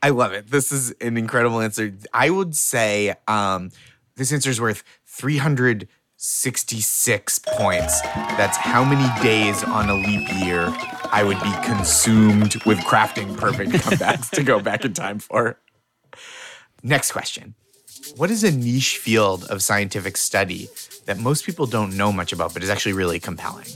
I 0.03 0.09
love 0.09 0.33
it. 0.33 0.51
This 0.51 0.71
is 0.71 0.91
an 1.01 1.17
incredible 1.17 1.61
answer. 1.61 1.91
I 2.13 2.29
would 2.29 2.55
say 2.55 3.15
um, 3.27 3.71
this 4.15 4.31
answer 4.31 4.51
is 4.51 4.61
worth 4.61 4.83
366 5.07 7.39
points. 7.39 8.01
That's 8.01 8.57
how 8.57 8.83
many 8.85 9.07
days 9.23 9.63
on 9.63 9.89
a 9.89 9.95
leap 9.95 10.29
year 10.43 10.71
I 11.11 11.23
would 11.23 11.41
be 11.41 11.51
consumed 11.65 12.63
with 12.65 12.77
crafting 12.79 13.35
perfect 13.35 13.71
comebacks 13.71 14.29
to 14.31 14.43
go 14.43 14.59
back 14.59 14.85
in 14.85 14.93
time 14.93 15.17
for. 15.17 15.57
Next 16.83 17.11
question. 17.11 17.55
What 18.15 18.31
is 18.31 18.43
a 18.43 18.51
niche 18.51 18.97
field 18.97 19.43
of 19.45 19.61
scientific 19.61 20.17
study 20.17 20.69
that 21.05 21.17
most 21.19 21.45
people 21.45 21.65
don't 21.65 21.95
know 21.97 22.11
much 22.11 22.31
about, 22.31 22.53
but 22.53 22.63
is 22.63 22.69
actually 22.69 22.93
really 22.93 23.19
compelling? 23.19 23.67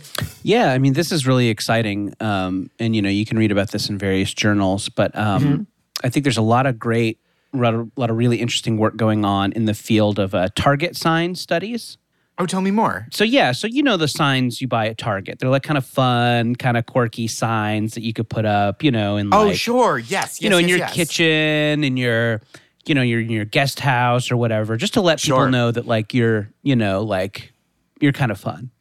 Yeah, 0.44 0.72
I 0.72 0.78
mean, 0.78 0.94
this 0.94 1.12
is 1.12 1.28
really 1.28 1.50
exciting. 1.50 2.14
Um, 2.20 2.70
and, 2.80 2.96
you 2.96 3.02
know, 3.02 3.10
you 3.10 3.26
can 3.26 3.38
read 3.38 3.52
about 3.52 3.72
this 3.72 3.90
in 3.90 3.98
various 3.98 4.34
journals, 4.34 4.90
but 4.90 5.16
um, 5.18 5.68
I 6.04 6.10
think 6.10 6.24
there's 6.24 6.38
a 6.38 6.42
lot 6.42 6.66
of 6.66 6.80
great, 6.80 7.20
a 7.54 7.58
lot 7.58 8.10
of, 8.10 8.18
really 8.18 8.40
interesting 8.40 8.78
work 8.78 8.96
going 8.96 9.26
on 9.26 9.52
in 9.52 9.66
the 9.66 9.74
field 9.74 10.20
of 10.20 10.34
uh, 10.34 10.50
target 10.56 10.96
sign 10.96 11.36
studies. 11.36 11.98
Oh, 12.40 12.48
tell 12.48 12.62
me 12.62 12.72
more. 12.72 13.08
So, 13.12 13.24
yeah, 13.24 13.52
so 13.52 13.68
you 13.68 13.84
know 13.84 13.96
the 13.96 14.08
signs 14.08 14.60
you 14.60 14.68
buy 14.68 14.88
at 14.88 14.98
Target. 14.98 15.38
They're 15.38 15.52
like 15.52 15.62
kind 15.62 15.78
of 15.78 15.86
fun, 15.86 16.56
kind 16.56 16.78
of 16.78 16.88
quirky 16.88 17.28
signs 17.28 17.94
that 17.94 18.02
you 18.02 18.12
could 18.12 18.28
put 18.28 18.44
up, 18.44 18.84
you 18.84 18.90
know, 18.90 19.18
in 19.18 19.32
Oh, 19.32 19.54
sure. 19.54 20.00
Yes. 20.00 20.10
yes 20.10 20.42
you 20.42 20.50
know, 20.50 20.58
in 20.58 20.68
your 20.68 20.80
yes. 20.80 20.94
kitchen, 20.94 21.84
in 21.84 21.96
your, 21.96 22.42
you 22.86 22.96
know, 22.96 23.02
your 23.02 23.22
in 23.22 23.30
your 23.30 23.46
guest 23.46 23.80
house 23.80 24.32
or 24.32 24.38
whatever, 24.38 24.78
just 24.78 24.94
to 24.96 25.02
let 25.02 25.22
people 25.22 25.40
Sure. 25.40 25.50
know 25.52 25.72
that 25.72 25.86
like 25.88 26.14
you're, 26.14 26.50
you 26.64 26.76
know, 26.76 27.02
like 27.04 27.54
you're 28.00 28.12
kind 28.14 28.32
of 28.32 28.40
fun. 28.40 28.72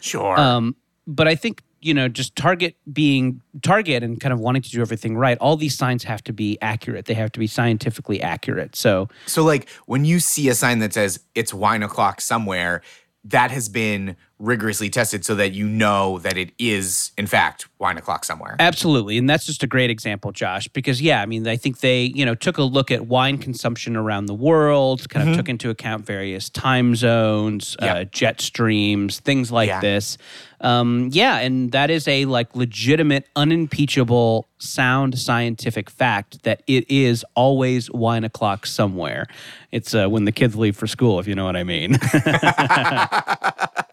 Sure. 0.00 0.38
Um, 0.38 0.76
but 1.06 1.28
I 1.28 1.34
think 1.34 1.62
you 1.82 1.94
know, 1.94 2.08
just 2.08 2.34
Target 2.34 2.74
being 2.92 3.42
Target 3.62 4.02
and 4.02 4.18
kind 4.18 4.32
of 4.32 4.40
wanting 4.40 4.62
to 4.62 4.70
do 4.70 4.80
everything 4.80 5.16
right. 5.16 5.38
All 5.38 5.56
these 5.56 5.76
signs 5.76 6.02
have 6.04 6.24
to 6.24 6.32
be 6.32 6.58
accurate. 6.60 7.04
They 7.04 7.14
have 7.14 7.30
to 7.32 7.38
be 7.38 7.46
scientifically 7.46 8.20
accurate. 8.20 8.74
So 8.74 9.08
So, 9.26 9.44
like, 9.44 9.68
when 9.86 10.04
you 10.04 10.18
see 10.18 10.48
a 10.48 10.54
sign 10.54 10.80
that 10.80 10.94
says 10.94 11.20
it's 11.36 11.54
wine 11.54 11.84
o'clock 11.84 12.20
somewhere, 12.20 12.82
that 13.24 13.50
has 13.52 13.68
been 13.68 14.16
rigorously 14.38 14.90
tested 14.90 15.24
so 15.24 15.34
that 15.34 15.52
you 15.52 15.66
know 15.66 16.18
that 16.18 16.36
it 16.36 16.50
is 16.58 17.10
in 17.16 17.26
fact 17.26 17.68
wine 17.78 17.96
o'clock 17.96 18.24
somewhere. 18.24 18.56
Absolutely. 18.58 19.16
And 19.18 19.28
that's 19.28 19.46
just 19.46 19.62
a 19.62 19.66
great 19.66 19.90
example, 19.90 20.32
Josh, 20.32 20.68
because 20.68 21.00
yeah, 21.00 21.22
I 21.22 21.26
mean, 21.26 21.46
I 21.48 21.56
think 21.56 21.80
they, 21.80 22.04
you 22.04 22.24
know, 22.24 22.34
took 22.34 22.58
a 22.58 22.62
look 22.62 22.90
at 22.90 23.06
wine 23.06 23.38
consumption 23.38 23.96
around 23.96 24.26
the 24.26 24.34
world, 24.34 25.08
kind 25.08 25.22
of 25.22 25.26
Mm-hmm. 25.32 25.36
took 25.38 25.48
into 25.48 25.70
account 25.70 26.06
various 26.06 26.48
time 26.50 26.94
zones, 26.96 27.76
uh, 27.80 28.04
jet 28.04 28.40
streams, 28.40 29.20
things 29.20 29.50
like 29.50 29.68
Yeah. 29.68 29.80
this. 29.80 30.18
Um, 30.60 31.10
yeah, 31.12 31.38
and 31.38 31.72
that 31.72 31.90
is 31.90 32.06
a 32.08 32.24
like 32.26 32.54
legitimate, 32.56 33.28
unimpeachable, 33.36 34.46
sound 34.58 35.18
scientific 35.18 35.90
fact 35.90 36.42
that 36.44 36.62
it 36.66 36.90
is 36.90 37.24
always 37.34 37.90
wine 37.90 38.24
o'clock 38.24 38.66
somewhere. 38.66 39.26
It's 39.72 39.94
uh, 39.94 40.08
when 40.08 40.24
the 40.24 40.32
kids 40.32 40.56
leave 40.56 40.76
for 40.76 40.86
school, 40.86 41.18
if 41.20 41.26
you 41.26 41.34
know 41.34 41.44
what 41.44 41.56
I 41.56 41.64
mean. 41.64 41.98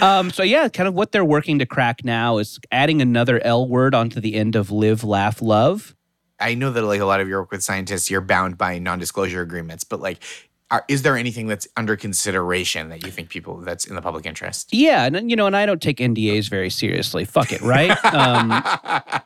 Um, 0.00 0.30
so 0.30 0.42
yeah, 0.42 0.68
kind 0.68 0.88
of 0.88 0.94
what 0.94 1.12
they're 1.12 1.24
working 1.24 1.58
to 1.58 1.66
crack 1.66 2.04
now 2.04 2.38
is 2.38 2.58
adding 2.70 3.02
another 3.02 3.40
L 3.44 3.68
word 3.68 3.94
onto 3.94 4.20
the 4.20 4.34
end 4.34 4.56
of 4.56 4.70
live, 4.70 5.04
laugh, 5.04 5.42
love. 5.42 5.94
I 6.40 6.54
know 6.54 6.70
that 6.70 6.82
like 6.82 7.00
a 7.00 7.04
lot 7.04 7.20
of 7.20 7.28
your 7.28 7.40
work 7.40 7.50
with 7.50 7.64
scientists, 7.64 8.10
you're 8.10 8.20
bound 8.20 8.56
by 8.56 8.78
non-disclosure 8.78 9.42
agreements, 9.42 9.82
but 9.82 10.00
like, 10.00 10.22
are, 10.70 10.84
is 10.86 11.02
there 11.02 11.16
anything 11.16 11.46
that's 11.46 11.66
under 11.76 11.96
consideration 11.96 12.90
that 12.90 13.04
you 13.04 13.10
think 13.10 13.30
people 13.30 13.56
that's 13.58 13.86
in 13.86 13.94
the 13.94 14.02
public 14.02 14.26
interest? 14.26 14.68
Yeah, 14.72 15.06
and 15.06 15.30
you 15.30 15.36
know, 15.36 15.46
and 15.46 15.56
I 15.56 15.64
don't 15.64 15.80
take 15.80 15.96
NDAs 15.98 16.50
very 16.50 16.68
seriously. 16.68 17.24
Fuck 17.24 17.52
it, 17.52 17.62
right? 17.62 17.92
um, 18.12 18.62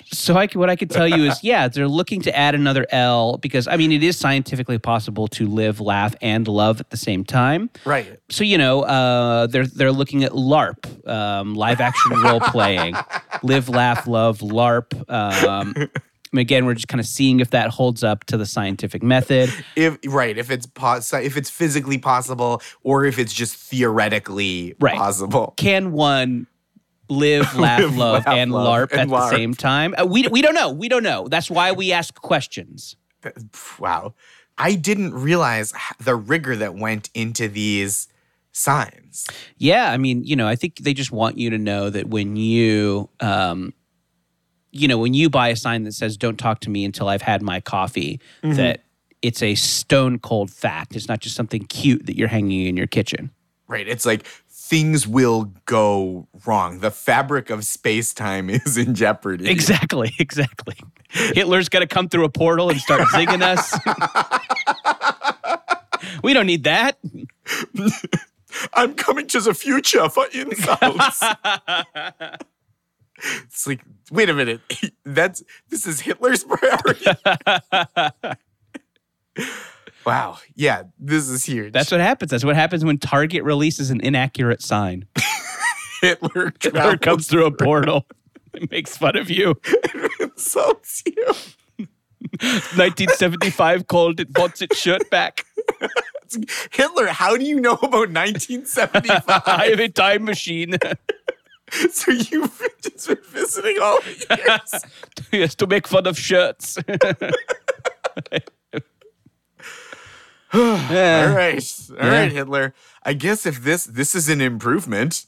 so 0.05 0.37
I, 0.37 0.47
what 0.49 0.71
I 0.71 0.77
could 0.77 0.91
tell 0.91 1.09
you 1.09 1.25
is, 1.25 1.43
yeah, 1.43 1.67
they're 1.67 1.89
looking 1.89 2.21
to 2.23 2.37
add 2.37 2.55
another 2.55 2.87
L 2.91 3.39
because 3.39 3.67
I 3.67 3.77
mean, 3.77 3.91
it 3.91 4.05
is 4.05 4.17
scientifically 4.17 4.79
possible 4.79 5.27
to 5.29 5.49
live, 5.49 5.81
laugh, 5.81 6.15
and 6.23 6.47
love 6.47 6.79
at 6.79 6.91
the 6.91 6.97
same 6.97 7.25
time. 7.25 7.71
Right. 7.85 8.21
So 8.31 8.45
you 8.45 8.59
know, 8.59 8.83
uh, 8.83 9.49
they're 9.49 9.67
they're 9.67 9.93
looking 9.93 10.23
at 10.23 10.33
LARP, 10.33 11.09
um, 11.09 11.57
live 11.57 11.81
action 11.81 12.13
role 12.23 12.41
playing, 12.41 12.95
live, 13.43 13.69
laugh, 13.69 14.07
love, 14.07 14.39
LARP. 14.39 15.11
Um, 15.11 15.75
again, 16.41 16.65
we're 16.67 16.75
just 16.75 16.89
kind 16.89 17.01
of 17.01 17.07
seeing 17.07 17.41
if 17.41 17.51
that 17.51 17.71
holds 17.71 18.03
up 18.03 18.25
to 18.25 18.37
the 18.37 18.47
scientific 18.47 19.03
method. 19.03 19.51
If 19.77 19.99
right, 20.07 20.37
if 20.39 20.51
it's 20.51 20.67
pos- 20.67 21.13
if 21.13 21.37
it's 21.37 21.51
physically 21.51 21.99
possible, 21.99 22.63
or 22.83 23.05
if 23.05 23.19
it's 23.19 23.33
just 23.33 23.57
theoretically 23.57 24.75
Right. 24.81 24.97
possible. 24.97 25.55
Can 25.57 25.93
one 25.93 26.47
live, 27.09 27.55
laugh, 27.59 27.81
Live, 27.81 27.97
love, 27.97 28.27
laugh, 28.27 28.35
and 28.37 28.53
love, 28.53 28.89
LARP 28.89 28.93
at 28.95 29.01
and 29.01 29.11
the 29.11 29.31
same 29.31 29.55
time? 29.55 29.95
Uh, 30.01 30.07
we 30.07 30.27
we 30.29 30.43
don't 30.43 30.55
know. 30.55 30.71
We 30.71 30.89
don't 30.89 31.03
know. 31.03 31.29
That's 31.29 31.51
why 31.51 31.73
we 31.73 31.93
ask 31.93 32.15
questions. 32.21 32.97
Wow, 33.79 34.15
I 34.59 34.75
didn't 34.75 35.15
realize 35.15 35.73
the 36.01 36.15
rigor 36.17 36.57
that 36.57 36.75
went 36.75 37.11
into 37.15 37.49
these 37.49 38.09
signs. 38.53 39.27
Yeah, 39.57 39.91
I 39.93 39.97
mean, 39.97 40.25
you 40.25 40.37
know, 40.37 40.47
I 40.49 40.57
think 40.57 40.79
they 40.79 40.93
just 40.95 41.13
want 41.13 41.39
you 41.39 41.51
to 41.51 41.59
know 41.59 41.89
that 41.89 42.09
when 42.09 42.37
you, 42.37 43.09
um, 43.21 43.73
you 44.73 44.89
know, 44.89 44.99
when 44.99 45.15
you 45.15 45.31
buy 45.31 45.49
a 45.49 45.57
sign 45.57 45.85
that 45.85 45.93
says 45.93 46.17
"Don't 46.17 46.39
talk 46.39 46.61
to 46.61 46.71
me 46.71 46.85
until 46.85 47.09
I've 47.09 47.23
had 47.23 47.43
my 47.43 47.61
coffee," 47.61 48.21
Mm-hmm. 48.43 48.57
that 48.57 48.81
it's 49.23 49.43
a 49.43 49.55
stone 49.55 50.19
cold 50.19 50.51
fact. 50.51 50.97
It's 50.97 51.09
not 51.09 51.21
just 51.21 51.37
something 51.37 51.65
cute 51.67 52.07
that 52.07 52.17
you're 52.17 52.29
hanging 52.29 52.67
in 52.67 52.77
your 52.77 52.89
kitchen. 52.89 53.31
Right, 53.69 53.87
it's 53.87 54.05
like 54.05 54.27
things 54.51 55.07
will 55.07 55.53
go 55.67 56.27
wrong. 56.47 56.81
The 56.81 56.91
fabric 56.91 57.49
of 57.51 57.65
space 57.65 58.13
time 58.15 58.51
is 58.51 58.77
in 58.77 58.95
jeopardy. 58.95 59.49
Exactly, 59.49 60.13
exactly. 60.19 60.75
Hitler's 61.11 61.69
going 61.69 61.83
to 61.83 61.87
come 61.95 62.09
through 62.09 62.25
a 62.25 62.31
portal 62.31 62.71
and 62.71 62.81
start 62.81 63.03
zigging 63.09 63.43
us. 63.43 63.79
we 66.25 66.33
don't 66.33 66.47
need 66.47 66.65
that. 66.65 66.99
I'm 68.75 68.95
coming 68.95 69.27
to 69.29 69.41
the 69.41 69.55
future 69.55 70.09
for 70.09 70.27
insults. 70.33 71.23
It's 73.45 73.67
like, 73.67 73.83
wait 74.11 74.29
a 74.29 74.35
minute. 74.35 74.61
That's 75.05 75.43
this 75.69 75.87
is 75.87 76.01
Hitler's 76.01 76.45
priority. 76.45 77.07
wow. 80.07 80.39
Yeah, 80.55 80.85
this 80.99 81.29
is 81.29 81.45
huge. 81.45 81.73
That's 81.73 81.91
what 81.91 82.01
happens. 82.01 82.31
That's 82.31 82.45
what 82.45 82.57
happens 82.57 82.85
when 82.85 82.99
Target 82.99 83.45
releases 83.45 83.91
an 83.91 84.01
inaccurate 84.01 84.63
sign. 84.63 85.07
Hitler 86.03 86.53
Hitler 86.61 86.97
comes 86.97 87.29
through 87.29 87.47
a 87.47 87.53
portal 87.53 88.07
and 88.55 88.69
makes 88.71 88.97
fun 88.97 89.17
of 89.17 89.31
you. 89.31 89.55
and 89.95 90.11
insults 90.21 91.03
you. 91.07 91.35
1975 92.41 93.87
called 93.89 94.21
it 94.21 94.37
wants 94.37 94.63
its 94.63 94.79
shirt 94.79 95.09
back. 95.11 95.45
Hitler, 96.71 97.09
how 97.09 97.37
do 97.37 97.45
you 97.45 97.61
know 97.61 97.75
about 97.75 98.11
1975? 98.11 99.23
I 99.29 99.67
have 99.71 99.81
a 99.81 99.89
time 99.89 100.25
machine. 100.25 100.77
so 101.91 102.13
you've 102.13 102.71
just 102.83 103.09
been 103.09 103.19
visiting 103.31 103.79
all 103.81 104.01
the 104.01 104.27
years. 104.39 104.85
has 105.33 105.55
to 105.57 105.67
make 105.67 105.89
fun 105.89 106.07
of 106.07 106.19
shirts. 106.19 106.79
All 110.55 110.61
right, 110.61 111.81
all 111.99 112.09
right, 112.09 112.31
Hitler. 112.31 112.75
I 113.03 113.15
guess 113.15 113.47
if 113.47 113.63
this 113.65 113.85
this 113.85 114.15
is 114.15 114.29
an 114.29 114.43
improvement 114.43 115.25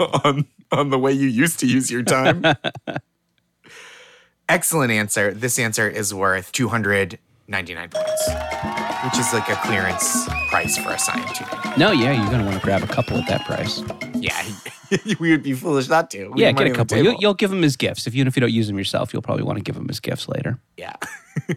on 0.00 0.46
on 0.72 0.88
the 0.88 0.98
way 0.98 1.12
you 1.12 1.28
used 1.28 1.60
to 1.60 1.66
use 1.66 1.90
your 1.90 2.02
time. 2.02 2.42
Excellent 4.48 4.90
answer. 4.90 5.34
This 5.34 5.58
answer 5.58 5.86
is 5.86 6.14
worth 6.14 6.50
299 6.52 7.90
points, 7.90 8.28
which 9.04 9.18
is 9.18 9.32
like 9.32 9.48
a 9.48 9.56
clearance 9.56 10.26
price 10.48 10.76
for 10.78 10.90
a 10.90 10.98
sign 10.98 11.24
too. 11.34 11.44
No, 11.76 11.92
yeah, 11.92 12.12
you're 12.12 12.30
gonna 12.30 12.44
want 12.44 12.56
to 12.56 12.62
grab 12.62 12.82
a 12.82 12.86
couple 12.86 13.18
at 13.18 13.28
that 13.28 13.44
price. 13.44 13.82
Yeah, 14.14 14.42
we 15.20 15.30
would 15.30 15.42
be 15.42 15.52
foolish 15.52 15.88
not 15.88 16.10
to. 16.12 16.28
We 16.28 16.42
yeah, 16.42 16.52
get 16.52 16.66
a 16.66 16.70
couple. 16.70 16.96
You, 16.96 17.04
table. 17.04 17.18
you'll 17.20 17.34
give 17.34 17.50
them 17.50 17.62
as 17.64 17.76
gifts. 17.76 18.06
If 18.06 18.14
even 18.14 18.26
if 18.26 18.36
you 18.36 18.40
don't 18.40 18.52
use 18.52 18.66
them 18.66 18.78
yourself, 18.78 19.12
you'll 19.12 19.22
probably 19.22 19.44
want 19.44 19.58
to 19.58 19.62
give 19.62 19.74
them 19.74 19.86
as 19.90 20.00
gifts 20.00 20.28
later. 20.28 20.58
Yeah. 20.76 20.94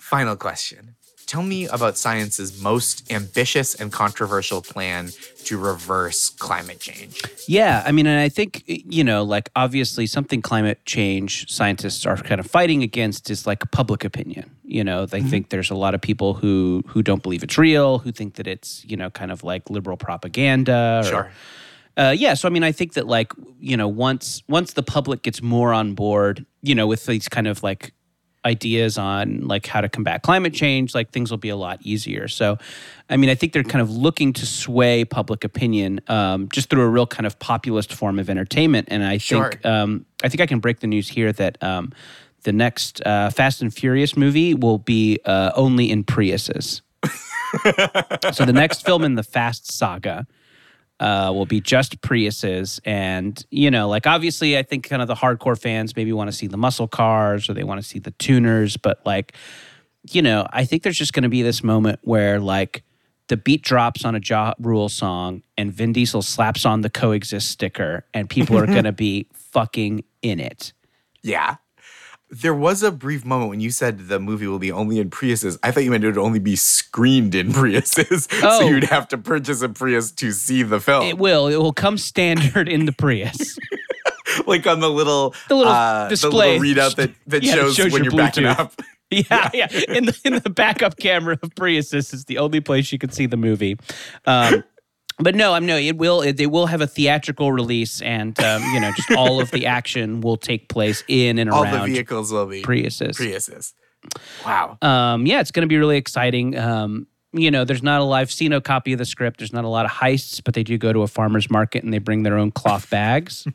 Final 0.00 0.36
question. 0.36 0.96
Tell 1.28 1.42
me 1.42 1.66
about 1.66 1.98
science's 1.98 2.58
most 2.62 3.12
ambitious 3.12 3.74
and 3.74 3.92
controversial 3.92 4.62
plan 4.62 5.10
to 5.44 5.58
reverse 5.58 6.30
climate 6.30 6.80
change. 6.80 7.22
Yeah, 7.46 7.82
I 7.84 7.92
mean, 7.92 8.06
and 8.06 8.18
I 8.18 8.30
think 8.30 8.62
you 8.66 9.04
know, 9.04 9.22
like 9.24 9.50
obviously, 9.54 10.06
something 10.06 10.40
climate 10.40 10.82
change 10.86 11.50
scientists 11.50 12.06
are 12.06 12.16
kind 12.16 12.40
of 12.40 12.46
fighting 12.46 12.82
against 12.82 13.28
is 13.28 13.46
like 13.46 13.70
public 13.72 14.04
opinion. 14.04 14.50
You 14.64 14.82
know, 14.82 15.04
they 15.04 15.20
think 15.20 15.50
there's 15.50 15.68
a 15.68 15.74
lot 15.74 15.94
of 15.94 16.00
people 16.00 16.32
who 16.32 16.82
who 16.86 17.02
don't 17.02 17.22
believe 17.22 17.42
it's 17.42 17.58
real, 17.58 17.98
who 17.98 18.10
think 18.10 18.36
that 18.36 18.46
it's 18.46 18.82
you 18.86 18.96
know 18.96 19.10
kind 19.10 19.30
of 19.30 19.44
like 19.44 19.68
liberal 19.68 19.98
propaganda. 19.98 21.02
Or, 21.04 21.08
Sure. 21.08 21.30
Uh, 21.98 22.14
yeah, 22.16 22.32
so 22.32 22.46
I 22.46 22.50
mean, 22.50 22.62
I 22.62 22.72
think 22.72 22.94
that 22.94 23.06
like 23.06 23.32
you 23.60 23.76
know, 23.76 23.88
once 23.88 24.42
once 24.48 24.72
the 24.72 24.82
public 24.82 25.22
gets 25.22 25.42
more 25.42 25.74
on 25.74 25.94
board, 25.94 26.46
you 26.62 26.74
know, 26.74 26.86
with 26.86 27.04
these 27.04 27.28
kind 27.28 27.46
of 27.46 27.62
like 27.62 27.92
ideas 28.44 28.98
on 28.98 29.46
like 29.46 29.66
how 29.66 29.80
to 29.80 29.88
combat 29.88 30.22
climate 30.22 30.54
change, 30.54 30.94
like 30.94 31.10
things 31.10 31.30
will 31.30 31.38
be 31.38 31.48
a 31.48 31.56
lot 31.56 31.80
easier. 31.82 32.28
So, 32.28 32.58
I 33.10 33.16
mean, 33.16 33.30
I 33.30 33.34
think 33.34 33.52
they're 33.52 33.62
kind 33.62 33.82
of 33.82 33.90
looking 33.90 34.32
to 34.34 34.46
sway 34.46 35.04
public 35.04 35.44
opinion 35.44 36.00
um, 36.08 36.48
just 36.48 36.70
through 36.70 36.82
a 36.82 36.88
real 36.88 37.06
kind 37.06 37.26
of 37.26 37.38
populist 37.38 37.92
form 37.92 38.18
of 38.18 38.30
entertainment. 38.30 38.88
And 38.90 39.04
I 39.04 39.18
Sure. 39.18 39.50
think 39.50 39.66
um, 39.66 40.06
I 40.22 40.28
think 40.28 40.40
I 40.40 40.46
can 40.46 40.60
break 40.60 40.80
the 40.80 40.86
news 40.86 41.08
here 41.08 41.32
that 41.32 41.62
um, 41.62 41.92
the 42.42 42.52
next 42.52 43.04
uh, 43.06 43.30
Fast 43.30 43.62
and 43.62 43.72
Furious 43.72 44.16
movie 44.16 44.54
will 44.54 44.78
be 44.78 45.18
uh, 45.24 45.52
only 45.54 45.90
in 45.90 46.04
Priuses. 46.04 46.82
so 48.32 48.44
the 48.44 48.52
next 48.52 48.84
film 48.84 49.04
in 49.04 49.14
the 49.14 49.22
Fast 49.22 49.70
saga 49.70 50.26
uh, 51.00 51.32
will 51.34 51.46
be 51.46 51.60
just 51.60 52.00
Priuses. 52.00 52.80
And, 52.84 53.44
you 53.50 53.70
know, 53.70 53.88
like 53.88 54.06
obviously, 54.06 54.58
I 54.58 54.62
think 54.62 54.88
kind 54.88 55.02
of 55.02 55.08
the 55.08 55.14
hardcore 55.14 55.58
fans 55.58 55.94
maybe 55.96 56.12
want 56.12 56.28
to 56.28 56.36
see 56.36 56.46
the 56.46 56.56
muscle 56.56 56.88
cars 56.88 57.48
or 57.48 57.54
they 57.54 57.64
want 57.64 57.80
to 57.80 57.86
see 57.86 57.98
the 57.98 58.10
tuners. 58.12 58.76
But, 58.76 59.00
like, 59.04 59.34
you 60.10 60.22
know, 60.22 60.46
I 60.52 60.64
think 60.64 60.82
there's 60.82 60.98
just 60.98 61.12
going 61.12 61.22
to 61.22 61.28
be 61.28 61.42
this 61.42 61.62
moment 61.62 62.00
where, 62.02 62.40
like, 62.40 62.84
the 63.28 63.36
beat 63.36 63.62
drops 63.62 64.04
on 64.04 64.14
a 64.14 64.20
Ja 64.24 64.54
Rule 64.58 64.88
song 64.88 65.42
and 65.56 65.72
Vin 65.72 65.92
Diesel 65.92 66.22
slaps 66.22 66.64
on 66.64 66.80
the 66.80 66.90
coexist 66.90 67.50
sticker 67.50 68.06
and 68.14 68.28
people 68.28 68.58
are 68.58 68.66
going 68.78 68.84
to 68.84 68.92
be 68.92 69.28
fucking 69.34 70.04
in 70.22 70.40
it. 70.40 70.72
Yeah. 71.22 71.56
There 72.30 72.54
was 72.54 72.82
a 72.82 72.92
brief 72.92 73.24
moment 73.24 73.48
when 73.48 73.60
you 73.60 73.70
said 73.70 74.08
the 74.08 74.20
movie 74.20 74.46
will 74.46 74.58
be 74.58 74.70
only 74.70 74.98
in 74.98 75.08
Priuses. 75.08 75.58
I 75.62 75.70
thought 75.70 75.84
you 75.84 75.90
meant 75.90 76.04
it 76.04 76.08
would 76.08 76.18
only 76.18 76.38
be 76.38 76.56
screened 76.56 77.34
in 77.34 77.52
Priuses. 77.52 78.28
Oh. 78.42 78.60
so 78.60 78.66
you'd 78.68 78.84
have 78.84 79.08
to 79.08 79.18
purchase 79.18 79.62
a 79.62 79.68
Prius 79.68 80.10
to 80.12 80.32
see 80.32 80.62
the 80.62 80.78
film. 80.80 81.04
It 81.06 81.18
will. 81.18 81.46
It 81.48 81.56
will 81.56 81.72
come 81.72 81.96
standard 81.96 82.68
in 82.68 82.84
the 82.84 82.92
Prius. 82.92 83.58
like 84.46 84.66
on 84.66 84.80
the 84.80 84.90
little, 84.90 85.34
The 85.48 85.54
little 85.54 85.72
uh, 85.72 86.08
display. 86.08 86.58
the 86.58 86.64
little 86.64 86.82
readout 86.90 86.96
that, 86.96 87.10
that 87.28 87.42
Yeah, 87.42 87.54
shows, 87.54 87.74
shows 87.76 87.92
when 87.92 88.04
you're 88.04 88.12
backing 88.12 88.44
Bluetooth. 88.44 88.58
up. 88.58 88.82
Yeah, 89.10 89.48
yeah. 89.54 89.68
In 89.88 90.04
the 90.04 90.20
in 90.26 90.34
the 90.44 90.50
backup 90.50 90.98
camera 90.98 91.38
of 91.42 91.54
Priuses 91.54 92.12
is 92.12 92.26
the 92.26 92.36
only 92.36 92.60
place 92.60 92.92
you 92.92 92.98
can 92.98 93.08
see 93.10 93.24
the 93.24 93.38
movie. 93.38 93.78
Um, 94.26 94.62
but 95.18 95.34
no, 95.34 95.52
I'm 95.54 95.66
no. 95.66 95.76
It 95.76 95.96
will. 95.96 96.20
It, 96.22 96.36
they 96.36 96.46
will 96.46 96.66
have 96.66 96.80
a 96.80 96.86
theatrical 96.86 97.52
release, 97.52 98.00
and 98.02 98.38
um, 98.40 98.62
you 98.72 98.80
know, 98.80 98.92
just 98.96 99.10
all 99.12 99.40
of 99.40 99.50
the 99.50 99.66
action 99.78 100.20
will 100.20 100.36
take 100.36 100.68
place 100.68 101.02
in 101.08 101.38
and 101.38 101.50
All 101.50 101.64
around 101.64 101.74
All 101.74 101.86
the 101.86 101.92
vehicles 101.92 102.32
will 102.32 102.46
be 102.46 102.62
Priuses. 102.62 103.16
Priuses. 103.16 103.74
Wow. 104.44 104.78
Um, 104.80 105.26
yeah, 105.26 105.40
it's 105.40 105.50
going 105.50 105.62
to 105.62 105.68
be 105.68 105.76
really 105.76 105.96
exciting. 105.96 106.56
Um, 106.56 107.06
you 107.32 107.50
know, 107.50 107.64
there's 107.64 107.82
not 107.82 108.00
a 108.00 108.04
live 108.04 108.32
a 108.40 108.60
copy 108.60 108.92
of 108.92 108.98
the 108.98 109.04
script. 109.04 109.38
There's 109.38 109.52
not 109.52 109.64
a 109.64 109.68
lot 109.68 109.84
of 109.84 109.90
heists, 109.90 110.40
but 110.42 110.54
they 110.54 110.62
do 110.62 110.78
go 110.78 110.92
to 110.92 111.02
a 111.02 111.08
farmer's 111.08 111.50
market 111.50 111.84
and 111.84 111.92
they 111.92 111.98
bring 111.98 112.22
their 112.22 112.38
own 112.38 112.50
cloth 112.50 112.88
bags. 112.90 113.46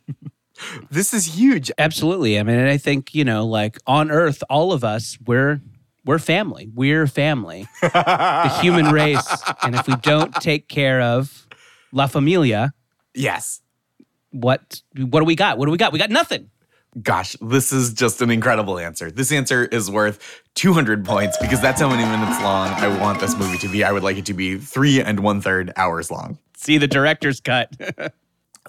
This 0.92 1.14
is 1.14 1.36
huge. 1.36 1.72
Absolutely. 1.78 2.40
I 2.40 2.44
mean, 2.44 2.58
and 2.58 2.70
I 2.70 2.78
think 2.78 3.16
you 3.16 3.26
know, 3.26 3.46
like 3.46 3.80
on 3.88 4.12
Earth, 4.12 4.44
all 4.50 4.72
of 4.74 4.84
us, 4.84 5.18
we're 5.26 5.62
we're 6.06 6.20
family. 6.20 6.70
We're 6.74 7.08
family, 7.08 7.68
the 7.82 8.60
human 8.62 8.92
race. 8.92 9.44
And 9.64 9.76
if 9.76 9.88
we 9.88 9.96
don't 9.98 10.34
take 10.36 10.68
care 10.68 11.02
of 11.02 11.48
La 11.94 12.08
Familia, 12.08 12.74
Yes. 13.14 13.62
what 14.32 14.82
what 14.98 15.20
do 15.20 15.26
we 15.26 15.36
got? 15.36 15.58
What 15.58 15.66
do 15.68 15.72
we 15.72 15.78
got? 15.78 15.94
We 15.94 16.00
got 16.00 16.10
nothing. 16.10 16.50
Gosh, 17.02 17.36
this 17.42 17.72
is 17.72 17.94
just 17.94 18.22
an 18.22 18.30
incredible 18.30 18.78
answer. 18.78 19.10
This 19.10 19.32
answer 19.32 19.66
is 19.66 19.90
worth 19.90 20.42
200 20.56 21.06
points 21.06 21.38
because 21.40 21.60
that's 21.62 21.80
how 21.82 21.90
many 21.90 22.04
minutes 22.04 22.40
long 22.42 22.68
I 22.70 22.88
want 23.00 23.20
this 23.20 23.36
movie 23.38 23.58
to 23.60 23.68
be. 23.68 23.84
I 23.84 23.92
would 23.92 24.04
like 24.04 24.18
it 24.18 24.26
to 24.28 24.34
be 24.34 24.58
three 24.58 25.02
and 25.02 25.20
one 25.22 25.42
third 25.42 25.72
hours 25.76 26.12
long. 26.12 26.38
See 26.58 26.78
the 26.78 26.88
director's 26.88 27.40
cut. 27.40 27.70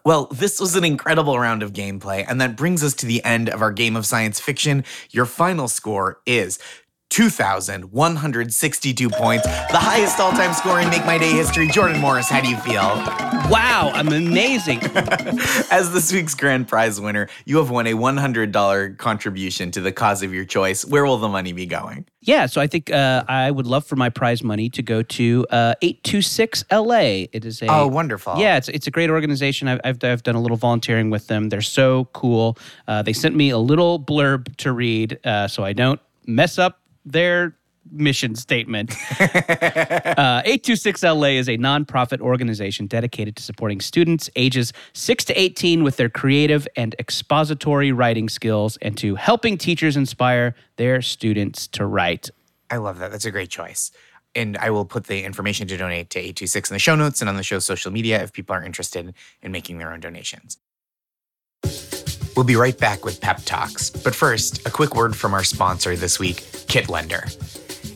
Well, 0.04 0.26
this 0.26 0.60
was 0.60 0.76
an 0.76 0.84
incredible 0.84 1.38
round 1.38 1.62
of 1.62 1.72
gameplay, 1.72 2.26
and 2.28 2.38
that 2.42 2.56
brings 2.56 2.84
us 2.84 2.92
to 2.94 3.06
the 3.06 3.24
end 3.24 3.48
of 3.48 3.62
our 3.62 3.70
game 3.72 3.96
of 3.96 4.04
science 4.04 4.38
fiction. 4.38 4.84
Your 5.12 5.24
final 5.24 5.66
score 5.66 6.20
is 6.26 6.58
2,162 7.10 9.08
points, 9.10 9.44
the 9.46 9.76
highest 9.78 10.18
all 10.20 10.32
time 10.32 10.52
score 10.52 10.80
in 10.80 10.88
Make 10.90 11.04
My 11.06 11.16
Day 11.18 11.30
history. 11.32 11.68
Jordan 11.68 12.00
Morris, 12.00 12.28
how 12.28 12.40
do 12.40 12.48
you 12.48 12.56
feel? 12.58 12.82
wow, 13.50 13.90
I'm 13.94 14.08
amazing. 14.08 14.80
As 15.70 15.92
this 15.92 16.12
week's 16.12 16.34
grand 16.34 16.66
prize 16.66 17.00
winner, 17.00 17.28
you 17.44 17.58
have 17.58 17.70
won 17.70 17.86
a 17.86 17.92
$100 17.92 18.96
contribution 18.98 19.70
to 19.72 19.80
the 19.80 19.92
cause 19.92 20.22
of 20.22 20.32
your 20.32 20.44
choice. 20.46 20.84
Where 20.84 21.04
will 21.04 21.18
the 21.18 21.28
money 21.28 21.52
be 21.52 21.66
going? 21.66 22.06
Yeah, 22.22 22.46
so 22.46 22.60
I 22.60 22.66
think 22.66 22.90
uh, 22.90 23.22
I 23.28 23.50
would 23.50 23.66
love 23.66 23.86
for 23.86 23.96
my 23.96 24.08
prize 24.08 24.42
money 24.42 24.70
to 24.70 24.82
go 24.82 25.02
to 25.02 25.46
uh, 25.50 25.74
826 25.82 26.64
LA. 26.72 27.26
It 27.32 27.44
is 27.44 27.60
a 27.62 27.66
Oh, 27.70 27.86
wonderful. 27.86 28.38
Yeah, 28.38 28.56
it's 28.56 28.68
it's 28.70 28.86
a 28.86 28.90
great 28.90 29.10
organization. 29.10 29.68
I've, 29.68 29.80
I've, 29.84 30.02
I've 30.02 30.22
done 30.22 30.34
a 30.34 30.40
little 30.40 30.56
volunteering 30.56 31.10
with 31.10 31.26
them. 31.26 31.50
They're 31.50 31.60
so 31.60 32.06
cool. 32.14 32.56
Uh, 32.88 33.02
they 33.02 33.12
sent 33.12 33.36
me 33.36 33.50
a 33.50 33.58
little 33.58 34.00
blurb 34.00 34.56
to 34.56 34.72
read 34.72 35.18
uh, 35.24 35.48
so 35.48 35.64
I 35.64 35.74
don't 35.74 36.00
mess 36.26 36.58
up 36.58 36.80
their 37.04 37.56
mission 37.90 38.34
statement. 38.34 38.92
uh, 39.20 40.42
826LA 40.42 41.36
is 41.36 41.48
a 41.48 41.58
nonprofit 41.58 42.20
organization 42.20 42.86
dedicated 42.86 43.36
to 43.36 43.42
supporting 43.42 43.80
students 43.80 44.30
ages 44.36 44.72
6 44.94 45.24
to 45.24 45.40
18 45.40 45.82
with 45.82 45.96
their 45.96 46.08
creative 46.08 46.66
and 46.76 46.94
expository 46.98 47.92
writing 47.92 48.28
skills 48.28 48.76
and 48.78 48.96
to 48.98 49.14
helping 49.14 49.58
teachers 49.58 49.96
inspire 49.96 50.54
their 50.76 51.02
students 51.02 51.66
to 51.68 51.86
write. 51.86 52.30
I 52.70 52.78
love 52.78 52.98
that. 52.98 53.10
That's 53.10 53.26
a 53.26 53.30
great 53.30 53.50
choice. 53.50 53.90
And 54.34 54.56
I 54.56 54.70
will 54.70 54.84
put 54.84 55.04
the 55.04 55.22
information 55.22 55.68
to 55.68 55.76
donate 55.76 56.10
to 56.10 56.18
826 56.18 56.70
in 56.70 56.74
the 56.74 56.78
show 56.80 56.96
notes 56.96 57.20
and 57.20 57.28
on 57.28 57.36
the 57.36 57.44
show's 57.44 57.64
social 57.64 57.92
media 57.92 58.20
if 58.22 58.32
people 58.32 58.56
are 58.56 58.64
interested 58.64 59.14
in 59.42 59.52
making 59.52 59.78
their 59.78 59.92
own 59.92 60.00
donations. 60.00 60.58
We'll 62.36 62.44
be 62.44 62.56
right 62.56 62.76
back 62.76 63.04
with 63.04 63.20
Pep 63.20 63.40
Talks. 63.44 63.90
But 63.90 64.14
first, 64.14 64.66
a 64.66 64.70
quick 64.70 64.94
word 64.94 65.14
from 65.16 65.34
our 65.34 65.44
sponsor 65.44 65.94
this 65.94 66.18
week, 66.18 66.36
Kitlender. 66.66 67.24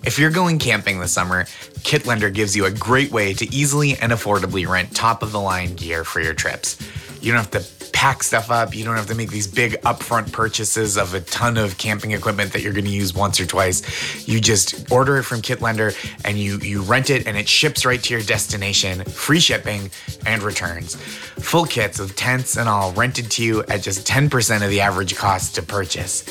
If 0.07 0.19
you're 0.19 0.31
going 0.31 0.59
camping 0.59 1.01
this 1.01 1.13
summer, 1.13 1.45
Kitlender 1.81 2.33
gives 2.33 2.57
you 2.57 2.65
a 2.65 2.71
great 2.71 3.11
way 3.11 3.35
to 3.35 3.53
easily 3.55 3.97
and 3.97 4.13
affordably 4.13 4.67
rent 4.67 4.95
top 4.95 5.23
of 5.23 5.33
the 5.33 5.41
line 5.41 5.75
gear 5.75 6.05
for 6.05 6.21
your 6.21 6.35
trips. 6.35 6.79
You 7.21 7.33
don't 7.33 7.43
have 7.43 7.51
to 7.51 7.78
pack 7.99 8.23
stuff 8.23 8.49
up, 8.49 8.77
you 8.77 8.85
don't 8.85 8.95
have 8.95 9.09
to 9.09 9.15
make 9.17 9.29
these 9.29 9.49
big 9.49 9.73
upfront 9.83 10.31
purchases 10.31 10.97
of 10.97 11.15
a 11.15 11.21
ton 11.21 11.57
of 11.57 11.77
camping 11.79 12.13
equipment 12.13 12.53
that 12.53 12.63
you're 12.63 12.73
going 12.73 12.85
to 12.85 12.93
use 12.93 13.13
once 13.13 13.41
or 13.41 13.45
twice. 13.45 13.83
You 14.29 14.41
just 14.41 14.93
order 14.93 15.17
it 15.17 15.25
from 15.25 15.43
Kitlender 15.43 15.93
and 16.25 16.39
you 16.39 16.59
you 16.59 16.83
rent 16.83 17.11
it 17.11 17.27
and 17.27 17.37
it 17.37 17.49
ships 17.49 17.85
right 17.85 18.01
to 18.01 18.15
your 18.15 18.23
destination, 18.23 19.03
free 19.03 19.41
shipping 19.41 19.91
and 20.25 20.45
returns. 20.45 20.95
Full 20.95 21.65
kits 21.65 21.99
of 21.99 22.15
tents 22.15 22.57
and 22.57 22.69
all 22.69 22.93
rented 22.93 23.33
to 23.33 23.43
you 23.43 23.65
at 23.65 23.83
just 23.83 24.07
10% 24.07 24.63
of 24.63 24.71
the 24.71 24.81
average 24.81 25.17
cost 25.17 25.57
to 25.57 25.63
purchase. 25.63 26.23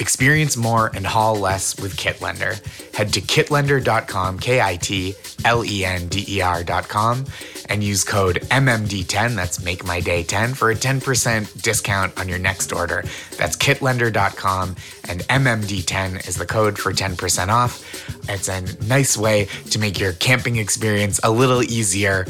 Experience 0.00 0.56
more 0.56 0.92
and 0.94 1.04
haul 1.04 1.34
less 1.34 1.78
with 1.80 1.96
Kitlender. 1.96 2.54
Head 2.94 3.12
to 3.14 3.20
kitlender.com, 3.20 4.38
K 4.38 4.60
I 4.60 4.76
T 4.76 5.14
L 5.44 5.64
E 5.64 5.84
N 5.84 6.06
D 6.06 6.24
E 6.28 6.40
R.com, 6.40 7.24
and 7.68 7.82
use 7.82 8.04
code 8.04 8.36
MMD10, 8.50 9.34
that's 9.34 9.62
Make 9.62 9.84
My 9.84 10.00
Day 10.00 10.22
10, 10.22 10.54
for 10.54 10.70
a 10.70 10.74
10% 10.74 11.62
discount 11.62 12.18
on 12.18 12.28
your 12.28 12.38
next 12.38 12.72
order. 12.72 13.04
That's 13.36 13.56
kitlender.com, 13.56 14.76
and 15.08 15.20
MMD10 15.20 16.28
is 16.28 16.36
the 16.36 16.46
code 16.46 16.78
for 16.78 16.92
10% 16.92 17.48
off. 17.48 18.28
It's 18.28 18.48
a 18.48 18.62
nice 18.86 19.16
way 19.16 19.46
to 19.70 19.78
make 19.78 19.98
your 19.98 20.12
camping 20.14 20.56
experience 20.56 21.20
a 21.22 21.30
little 21.30 21.62
easier 21.62 22.26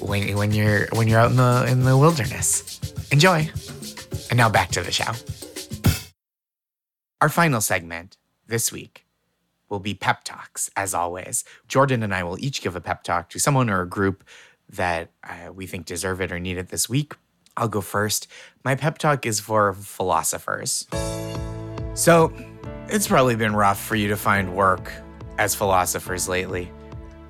when, 0.00 0.36
when 0.36 0.52
you're 0.52 0.86
when 0.92 1.08
you're 1.08 1.20
out 1.20 1.30
in 1.30 1.36
the 1.36 1.66
in 1.68 1.84
the 1.84 1.96
wilderness. 1.96 2.80
Enjoy. 3.10 3.48
And 4.30 4.36
now 4.38 4.48
back 4.48 4.70
to 4.70 4.82
the 4.82 4.90
show. 4.90 5.12
Our 7.20 7.28
final 7.28 7.60
segment 7.60 8.16
this 8.46 8.72
week 8.72 9.06
will 9.68 9.80
be 9.80 9.94
pep 9.94 10.24
talks, 10.24 10.70
as 10.76 10.94
always. 10.94 11.44
Jordan 11.66 12.02
and 12.02 12.14
I 12.14 12.22
will 12.24 12.38
each 12.38 12.62
give 12.62 12.76
a 12.76 12.80
pep 12.80 13.04
talk 13.04 13.30
to 13.30 13.38
someone 13.38 13.70
or 13.70 13.80
a 13.80 13.88
group 13.88 14.22
that 14.72 15.10
uh, 15.24 15.52
we 15.52 15.66
think 15.66 15.86
deserve 15.86 16.20
it 16.20 16.32
or 16.32 16.38
need 16.38 16.58
it 16.58 16.68
this 16.68 16.88
week. 16.88 17.14
I'll 17.56 17.68
go 17.68 17.80
first. 17.80 18.28
My 18.64 18.74
pep 18.74 18.98
talk 18.98 19.26
is 19.26 19.40
for 19.40 19.74
philosophers. 19.74 20.86
So, 21.94 22.32
it's 22.88 23.06
probably 23.06 23.36
been 23.36 23.54
rough 23.54 23.80
for 23.82 23.96
you 23.96 24.08
to 24.08 24.16
find 24.16 24.54
work 24.54 24.92
as 25.38 25.54
philosophers 25.54 26.28
lately. 26.28 26.70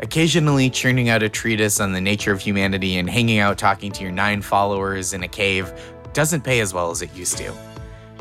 Occasionally 0.00 0.70
churning 0.70 1.08
out 1.08 1.22
a 1.22 1.28
treatise 1.28 1.78
on 1.78 1.92
the 1.92 2.00
nature 2.00 2.32
of 2.32 2.40
humanity 2.40 2.96
and 2.98 3.08
hanging 3.08 3.38
out 3.38 3.58
talking 3.58 3.92
to 3.92 4.02
your 4.02 4.10
nine 4.10 4.42
followers 4.42 5.12
in 5.12 5.22
a 5.22 5.28
cave 5.28 5.72
doesn't 6.12 6.42
pay 6.42 6.60
as 6.60 6.74
well 6.74 6.90
as 6.90 7.02
it 7.02 7.14
used 7.14 7.38
to. 7.38 7.52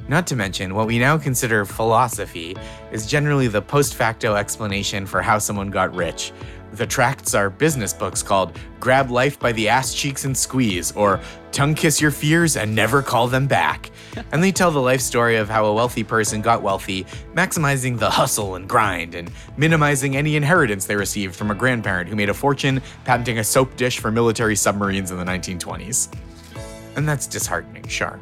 Not 0.07 0.27
to 0.27 0.35
mention, 0.35 0.75
what 0.75 0.87
we 0.87 0.99
now 0.99 1.17
consider 1.17 1.65
philosophy 1.65 2.55
is 2.91 3.07
generally 3.07 3.47
the 3.47 3.61
post 3.61 3.95
facto 3.95 4.35
explanation 4.35 5.05
for 5.05 5.21
how 5.21 5.39
someone 5.39 5.69
got 5.69 5.95
rich. 5.95 6.31
The 6.73 6.87
tracts 6.87 7.33
are 7.33 7.49
business 7.49 7.93
books 7.93 8.23
called 8.23 8.57
Grab 8.79 9.11
Life 9.11 9.39
by 9.39 9.51
the 9.51 9.67
Ass 9.67 9.93
Cheeks 9.93 10.25
and 10.25 10.35
Squeeze, 10.35 10.91
or 10.93 11.19
Tongue 11.51 11.75
Kiss 11.75 11.99
Your 11.99 12.11
Fears 12.11 12.55
and 12.55 12.73
Never 12.73 13.01
Call 13.01 13.27
Them 13.27 13.47
Back. 13.47 13.91
and 14.31 14.43
they 14.43 14.51
tell 14.51 14.71
the 14.71 14.79
life 14.79 15.01
story 15.01 15.35
of 15.35 15.49
how 15.49 15.65
a 15.65 15.73
wealthy 15.73 16.03
person 16.03 16.41
got 16.41 16.61
wealthy, 16.61 17.05
maximizing 17.33 17.99
the 17.99 18.09
hustle 18.09 18.55
and 18.55 18.69
grind, 18.69 19.15
and 19.15 19.29
minimizing 19.57 20.15
any 20.15 20.35
inheritance 20.35 20.85
they 20.85 20.95
received 20.95 21.35
from 21.35 21.51
a 21.51 21.55
grandparent 21.55 22.09
who 22.09 22.15
made 22.15 22.29
a 22.29 22.33
fortune 22.33 22.81
patenting 23.05 23.39
a 23.39 23.43
soap 23.43 23.75
dish 23.75 23.99
for 23.99 24.11
military 24.11 24.55
submarines 24.55 25.11
in 25.11 25.17
the 25.17 25.25
1920s. 25.25 26.13
And 26.95 27.07
that's 27.07 27.27
disheartening, 27.27 27.87
sure 27.87 28.19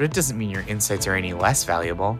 but 0.00 0.06
it 0.06 0.14
doesn't 0.14 0.38
mean 0.38 0.48
your 0.48 0.62
insights 0.62 1.06
are 1.06 1.14
any 1.14 1.34
less 1.34 1.64
valuable. 1.64 2.18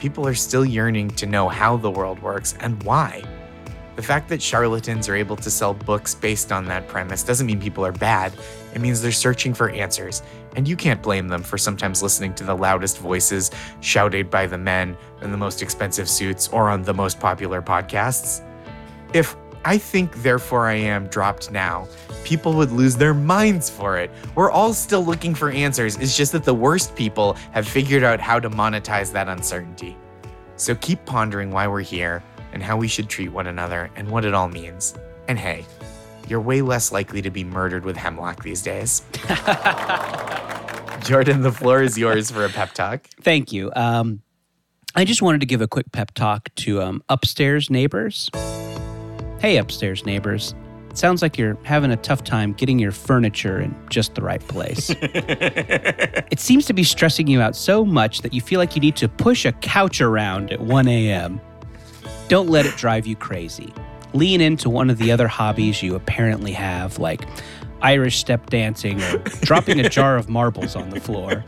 People 0.00 0.26
are 0.26 0.32
still 0.32 0.64
yearning 0.64 1.10
to 1.10 1.26
know 1.26 1.46
how 1.46 1.76
the 1.76 1.90
world 1.90 2.18
works 2.22 2.54
and 2.60 2.82
why. 2.84 3.22
The 3.94 4.02
fact 4.02 4.30
that 4.30 4.40
charlatans 4.40 5.06
are 5.08 5.14
able 5.14 5.36
to 5.36 5.50
sell 5.50 5.74
books 5.74 6.14
based 6.14 6.50
on 6.50 6.64
that 6.66 6.88
premise 6.88 7.22
doesn't 7.22 7.46
mean 7.46 7.60
people 7.60 7.84
are 7.84 7.92
bad. 7.92 8.32
It 8.74 8.80
means 8.80 9.02
they're 9.02 9.12
searching 9.12 9.52
for 9.52 9.68
answers, 9.68 10.22
and 10.56 10.66
you 10.66 10.76
can't 10.76 11.02
blame 11.02 11.28
them 11.28 11.42
for 11.42 11.58
sometimes 11.58 12.02
listening 12.02 12.34
to 12.36 12.44
the 12.44 12.54
loudest 12.54 12.98
voices 12.98 13.50
shouted 13.80 14.30
by 14.30 14.46
the 14.46 14.56
men 14.56 14.96
in 15.20 15.30
the 15.30 15.36
most 15.36 15.60
expensive 15.60 16.08
suits 16.08 16.48
or 16.48 16.70
on 16.70 16.82
the 16.82 16.94
most 16.94 17.20
popular 17.20 17.60
podcasts. 17.60 18.42
If 19.12 19.36
I 19.66 19.76
think 19.76 20.22
Therefore 20.22 20.66
I 20.66 20.74
Am 20.74 21.06
dropped 21.08 21.50
now, 21.50 21.86
people 22.24 22.54
would 22.54 22.72
lose 22.72 22.96
their 22.96 23.12
minds 23.12 23.68
for 23.68 23.98
it. 23.98 24.10
We're 24.34 24.50
all 24.50 24.72
still 24.72 25.04
looking 25.04 25.34
for 25.34 25.50
answers. 25.50 25.98
It's 25.98 26.16
just 26.16 26.32
that 26.32 26.44
the 26.44 26.54
worst 26.54 26.96
people 26.96 27.34
have 27.50 27.68
figured 27.68 28.04
out 28.04 28.20
how 28.20 28.40
to 28.40 28.48
monetize 28.48 29.12
that 29.12 29.28
uncertainty. 29.28 29.98
So 30.56 30.74
keep 30.76 31.04
pondering 31.04 31.50
why 31.50 31.66
we're 31.66 31.80
here 31.82 32.22
and 32.52 32.62
how 32.62 32.76
we 32.76 32.88
should 32.88 33.08
treat 33.08 33.30
one 33.30 33.46
another 33.46 33.90
and 33.96 34.10
what 34.10 34.24
it 34.24 34.34
all 34.34 34.48
means. 34.48 34.94
And 35.28 35.38
hey, 35.38 35.64
you're 36.28 36.40
way 36.40 36.62
less 36.62 36.92
likely 36.92 37.22
to 37.22 37.30
be 37.30 37.44
murdered 37.44 37.84
with 37.84 37.96
hemlock 37.96 38.42
these 38.42 38.62
days. 38.62 39.02
Jordan, 41.04 41.42
the 41.42 41.52
floor 41.52 41.82
is 41.82 41.98
yours 41.98 42.30
for 42.30 42.44
a 42.44 42.48
pep 42.48 42.72
talk. 42.72 43.06
Thank 43.20 43.52
you. 43.52 43.72
Um, 43.74 44.22
I 44.94 45.04
just 45.04 45.22
wanted 45.22 45.40
to 45.40 45.46
give 45.46 45.60
a 45.60 45.68
quick 45.68 45.90
pep 45.92 46.12
talk 46.14 46.54
to 46.56 46.82
um, 46.82 47.02
upstairs 47.08 47.70
neighbors. 47.70 48.30
Hey, 49.40 49.56
upstairs 49.56 50.06
neighbors. 50.06 50.54
It 50.90 50.98
sounds 50.98 51.22
like 51.22 51.38
you're 51.38 51.56
having 51.64 51.90
a 51.90 51.96
tough 51.96 52.22
time 52.22 52.52
getting 52.52 52.78
your 52.78 52.92
furniture 52.92 53.58
in 53.58 53.74
just 53.88 54.14
the 54.14 54.20
right 54.22 54.46
place. 54.46 54.90
it 55.00 56.38
seems 56.38 56.66
to 56.66 56.74
be 56.74 56.84
stressing 56.84 57.26
you 57.26 57.40
out 57.40 57.56
so 57.56 57.84
much 57.84 58.20
that 58.20 58.34
you 58.34 58.42
feel 58.42 58.58
like 58.58 58.76
you 58.76 58.80
need 58.80 58.96
to 58.96 59.08
push 59.08 59.46
a 59.46 59.52
couch 59.52 60.02
around 60.02 60.52
at 60.52 60.60
1 60.60 60.86
a.m. 60.86 61.40
Don't 62.32 62.48
let 62.48 62.64
it 62.64 62.74
drive 62.78 63.06
you 63.06 63.14
crazy. 63.14 63.74
Lean 64.14 64.40
into 64.40 64.70
one 64.70 64.88
of 64.88 64.96
the 64.96 65.12
other 65.12 65.28
hobbies 65.28 65.82
you 65.82 65.94
apparently 65.94 66.52
have, 66.52 66.98
like 66.98 67.28
Irish 67.82 68.16
step 68.16 68.48
dancing 68.48 69.02
or 69.02 69.18
dropping 69.42 69.78
a 69.80 69.88
jar 69.90 70.16
of 70.16 70.30
marbles 70.30 70.74
on 70.74 70.88
the 70.88 70.98
floor. 70.98 71.44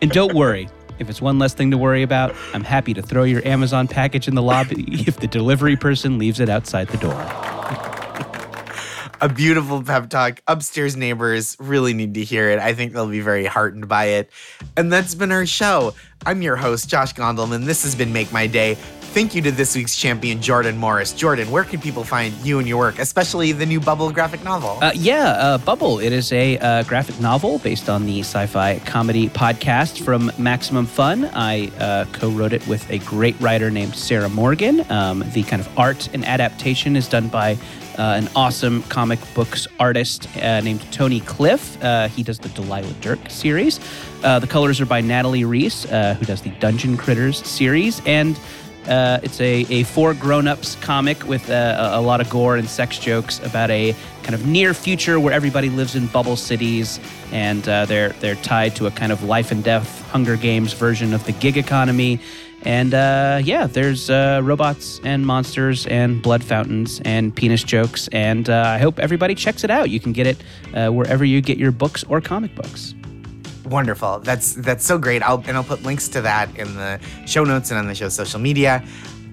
And 0.00 0.10
don't 0.10 0.34
worry, 0.34 0.68
if 0.98 1.08
it's 1.08 1.22
one 1.22 1.38
less 1.38 1.54
thing 1.54 1.70
to 1.70 1.78
worry 1.78 2.02
about, 2.02 2.34
I'm 2.52 2.64
happy 2.64 2.92
to 2.94 3.00
throw 3.00 3.22
your 3.22 3.46
Amazon 3.46 3.86
package 3.86 4.26
in 4.26 4.34
the 4.34 4.42
lobby 4.42 4.84
if 5.06 5.20
the 5.20 5.28
delivery 5.28 5.76
person 5.76 6.18
leaves 6.18 6.40
it 6.40 6.48
outside 6.48 6.88
the 6.88 6.98
door. 6.98 7.22
a 9.20 9.32
beautiful 9.32 9.84
pep 9.84 10.10
talk. 10.10 10.42
Upstairs 10.48 10.96
neighbors 10.96 11.56
really 11.60 11.94
need 11.94 12.14
to 12.14 12.24
hear 12.24 12.50
it. 12.50 12.58
I 12.58 12.74
think 12.74 12.92
they'll 12.92 13.06
be 13.06 13.20
very 13.20 13.44
heartened 13.44 13.86
by 13.86 14.06
it. 14.06 14.32
And 14.76 14.92
that's 14.92 15.14
been 15.14 15.30
our 15.30 15.46
show. 15.46 15.94
I'm 16.26 16.42
your 16.42 16.56
host, 16.56 16.88
Josh 16.88 17.14
Gondelman. 17.14 17.66
This 17.66 17.84
has 17.84 17.94
been 17.94 18.12
Make 18.12 18.32
My 18.32 18.48
Day. 18.48 18.76
Thank 19.12 19.34
you 19.34 19.42
to 19.42 19.50
this 19.50 19.76
week's 19.76 19.94
champion, 19.94 20.40
Jordan 20.40 20.78
Morris. 20.78 21.12
Jordan, 21.12 21.50
where 21.50 21.64
can 21.64 21.82
people 21.82 22.02
find 22.02 22.32
you 22.36 22.58
and 22.60 22.66
your 22.66 22.78
work, 22.78 22.98
especially 22.98 23.52
the 23.52 23.66
new 23.66 23.78
Bubble 23.78 24.10
graphic 24.10 24.42
novel? 24.42 24.78
Uh, 24.80 24.90
yeah, 24.94 25.32
uh, 25.32 25.58
Bubble. 25.58 25.98
It 25.98 26.14
is 26.14 26.32
a 26.32 26.56
uh, 26.56 26.82
graphic 26.84 27.20
novel 27.20 27.58
based 27.58 27.90
on 27.90 28.06
the 28.06 28.20
sci 28.20 28.46
fi 28.46 28.78
comedy 28.78 29.28
podcast 29.28 30.02
from 30.02 30.32
Maximum 30.38 30.86
Fun. 30.86 31.26
I 31.34 31.68
uh, 31.78 32.06
co 32.12 32.30
wrote 32.30 32.54
it 32.54 32.66
with 32.66 32.90
a 32.90 33.00
great 33.00 33.38
writer 33.38 33.70
named 33.70 33.94
Sarah 33.94 34.30
Morgan. 34.30 34.90
Um, 34.90 35.22
the 35.34 35.42
kind 35.42 35.60
of 35.60 35.78
art 35.78 36.08
and 36.14 36.24
adaptation 36.24 36.96
is 36.96 37.06
done 37.06 37.28
by 37.28 37.58
uh, 37.98 38.14
an 38.16 38.30
awesome 38.34 38.82
comic 38.84 39.20
books 39.34 39.66
artist 39.78 40.26
uh, 40.38 40.60
named 40.62 40.90
Tony 40.90 41.20
Cliff. 41.20 41.82
Uh, 41.84 42.08
he 42.08 42.22
does 42.22 42.38
the 42.38 42.48
Delilah 42.48 42.94
Dirk 43.02 43.20
series. 43.28 43.78
Uh, 44.24 44.38
the 44.38 44.46
colors 44.46 44.80
are 44.80 44.86
by 44.86 45.00
Natalie 45.00 45.44
Riess, 45.44 45.84
uh, 45.84 46.14
who 46.14 46.24
does 46.24 46.40
the 46.42 46.50
Dungeon 46.52 46.96
Critters 46.96 47.46
series. 47.46 48.00
And 48.06 48.38
uh, 48.88 49.20
it's 49.22 49.40
a, 49.40 49.64
a 49.70 49.82
four 49.84 50.14
grown-ups 50.14 50.76
comic 50.76 51.26
with 51.26 51.48
a, 51.50 51.90
a 51.92 52.00
lot 52.00 52.20
of 52.20 52.28
gore 52.28 52.56
and 52.56 52.68
sex 52.68 52.98
jokes 52.98 53.38
about 53.40 53.70
a 53.70 53.94
kind 54.22 54.34
of 54.34 54.46
near 54.46 54.74
future 54.74 55.20
where 55.20 55.32
everybody 55.32 55.70
lives 55.70 55.94
in 55.94 56.06
bubble 56.08 56.36
cities 56.36 56.98
and 57.32 57.68
uh, 57.68 57.84
they're 57.86 58.10
they're 58.20 58.36
tied 58.36 58.74
to 58.76 58.86
a 58.86 58.90
kind 58.90 59.12
of 59.12 59.22
life 59.22 59.50
and 59.52 59.64
death 59.64 60.02
Hunger 60.10 60.36
Games 60.36 60.72
version 60.72 61.14
of 61.14 61.24
the 61.24 61.32
gig 61.32 61.56
economy. 61.56 62.20
And 62.64 62.94
uh, 62.94 63.40
yeah, 63.42 63.66
there's 63.66 64.08
uh, 64.08 64.40
robots 64.42 65.00
and 65.02 65.26
monsters 65.26 65.86
and 65.86 66.22
blood 66.22 66.44
fountains 66.44 67.00
and 67.04 67.34
penis 67.34 67.64
jokes. 67.64 68.08
And 68.08 68.48
uh, 68.48 68.64
I 68.66 68.78
hope 68.78 69.00
everybody 69.00 69.34
checks 69.34 69.64
it 69.64 69.70
out. 69.70 69.90
You 69.90 69.98
can 69.98 70.12
get 70.12 70.26
it 70.26 70.36
uh, 70.72 70.90
wherever 70.90 71.24
you 71.24 71.40
get 71.40 71.58
your 71.58 71.72
books 71.72 72.04
or 72.04 72.20
comic 72.20 72.54
books. 72.54 72.94
Wonderful. 73.64 74.20
That's 74.20 74.54
that's 74.54 74.84
so 74.84 74.98
great. 74.98 75.22
I'll 75.22 75.42
and 75.46 75.56
I'll 75.56 75.64
put 75.64 75.82
links 75.82 76.08
to 76.08 76.20
that 76.22 76.56
in 76.58 76.74
the 76.74 77.00
show 77.26 77.44
notes 77.44 77.70
and 77.70 77.78
on 77.78 77.86
the 77.86 77.94
show's 77.94 78.14
social 78.14 78.40
media. 78.40 78.84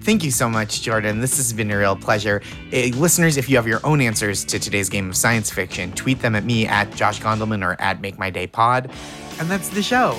Thank 0.02 0.24
you 0.24 0.30
so 0.30 0.48
much, 0.48 0.80
Jordan. 0.80 1.20
This 1.20 1.36
has 1.36 1.52
been 1.52 1.70
a 1.70 1.76
real 1.76 1.94
pleasure. 1.94 2.40
Uh, 2.72 2.88
listeners, 2.96 3.36
if 3.36 3.50
you 3.50 3.56
have 3.56 3.66
your 3.66 3.84
own 3.84 4.00
answers 4.00 4.44
to 4.46 4.58
today's 4.58 4.88
game 4.88 5.10
of 5.10 5.16
science 5.16 5.50
fiction, 5.50 5.92
tweet 5.92 6.20
them 6.22 6.34
at 6.34 6.44
me 6.44 6.66
at 6.66 6.94
Josh 6.94 7.20
Gondelman 7.20 7.62
or 7.62 7.78
at 7.80 8.00
Make 8.00 8.18
My 8.18 8.30
Day 8.30 8.46
Pod. 8.46 8.90
And 9.38 9.50
that's 9.50 9.68
the 9.68 9.82
show. 9.82 10.18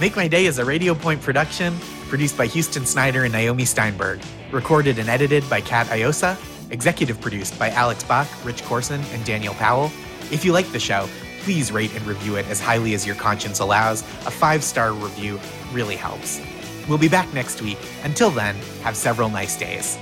Make 0.00 0.16
My 0.16 0.26
Day 0.26 0.46
is 0.46 0.58
a 0.58 0.64
Radio 0.64 0.94
Point 0.94 1.22
production 1.22 1.76
produced 2.08 2.36
by 2.36 2.46
Houston 2.46 2.84
Snyder 2.84 3.22
and 3.22 3.32
Naomi 3.32 3.64
Steinberg, 3.64 4.20
recorded 4.50 4.98
and 4.98 5.08
edited 5.08 5.48
by 5.48 5.60
Kat 5.60 5.88
Iosa, 5.90 6.36
executive 6.70 7.20
produced 7.20 7.56
by 7.56 7.70
Alex 7.70 8.02
Bach, 8.02 8.26
Rich 8.44 8.64
Corson, 8.64 9.00
and 9.12 9.24
Daniel 9.24 9.54
Powell. 9.54 9.92
If 10.32 10.44
you 10.44 10.52
like 10.52 10.70
the 10.72 10.80
show, 10.80 11.08
please 11.40 11.72
rate 11.72 11.94
and 11.94 12.06
review 12.06 12.36
it 12.36 12.46
as 12.48 12.60
highly 12.60 12.94
as 12.94 13.06
your 13.06 13.16
conscience 13.16 13.60
allows. 13.60 14.02
A 14.26 14.30
five 14.30 14.62
star 14.62 14.92
review 14.92 15.40
really 15.72 15.96
helps. 15.96 16.40
We'll 16.88 16.98
be 16.98 17.08
back 17.08 17.32
next 17.32 17.62
week. 17.62 17.78
Until 18.04 18.30
then, 18.30 18.56
have 18.82 18.96
several 18.96 19.28
nice 19.28 19.56
days. 19.56 19.98